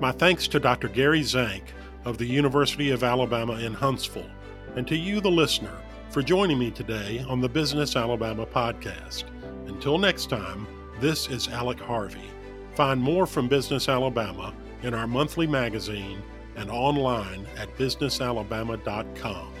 My 0.00 0.10
thanks 0.10 0.48
to 0.48 0.58
Dr. 0.58 0.88
Gary 0.88 1.22
Zank 1.22 1.62
of 2.04 2.18
the 2.18 2.26
University 2.26 2.90
of 2.90 3.04
Alabama 3.04 3.54
in 3.54 3.72
Huntsville, 3.72 4.30
and 4.74 4.86
to 4.88 4.96
you, 4.96 5.20
the 5.20 5.30
listener, 5.30 5.76
for 6.10 6.22
joining 6.22 6.58
me 6.58 6.70
today 6.70 7.24
on 7.28 7.40
the 7.40 7.48
Business 7.48 7.96
Alabama 7.96 8.46
podcast. 8.46 9.24
Until 9.66 9.98
next 9.98 10.30
time, 10.30 10.66
this 11.00 11.28
is 11.28 11.48
Alec 11.48 11.80
Harvey. 11.80 12.30
Find 12.74 13.00
more 13.00 13.26
from 13.26 13.48
Business 13.48 13.88
Alabama 13.88 14.52
in 14.82 14.94
our 14.94 15.06
monthly 15.06 15.46
magazine 15.46 16.22
and 16.56 16.70
online 16.70 17.46
at 17.56 17.74
businessalabama.com. 17.76 19.53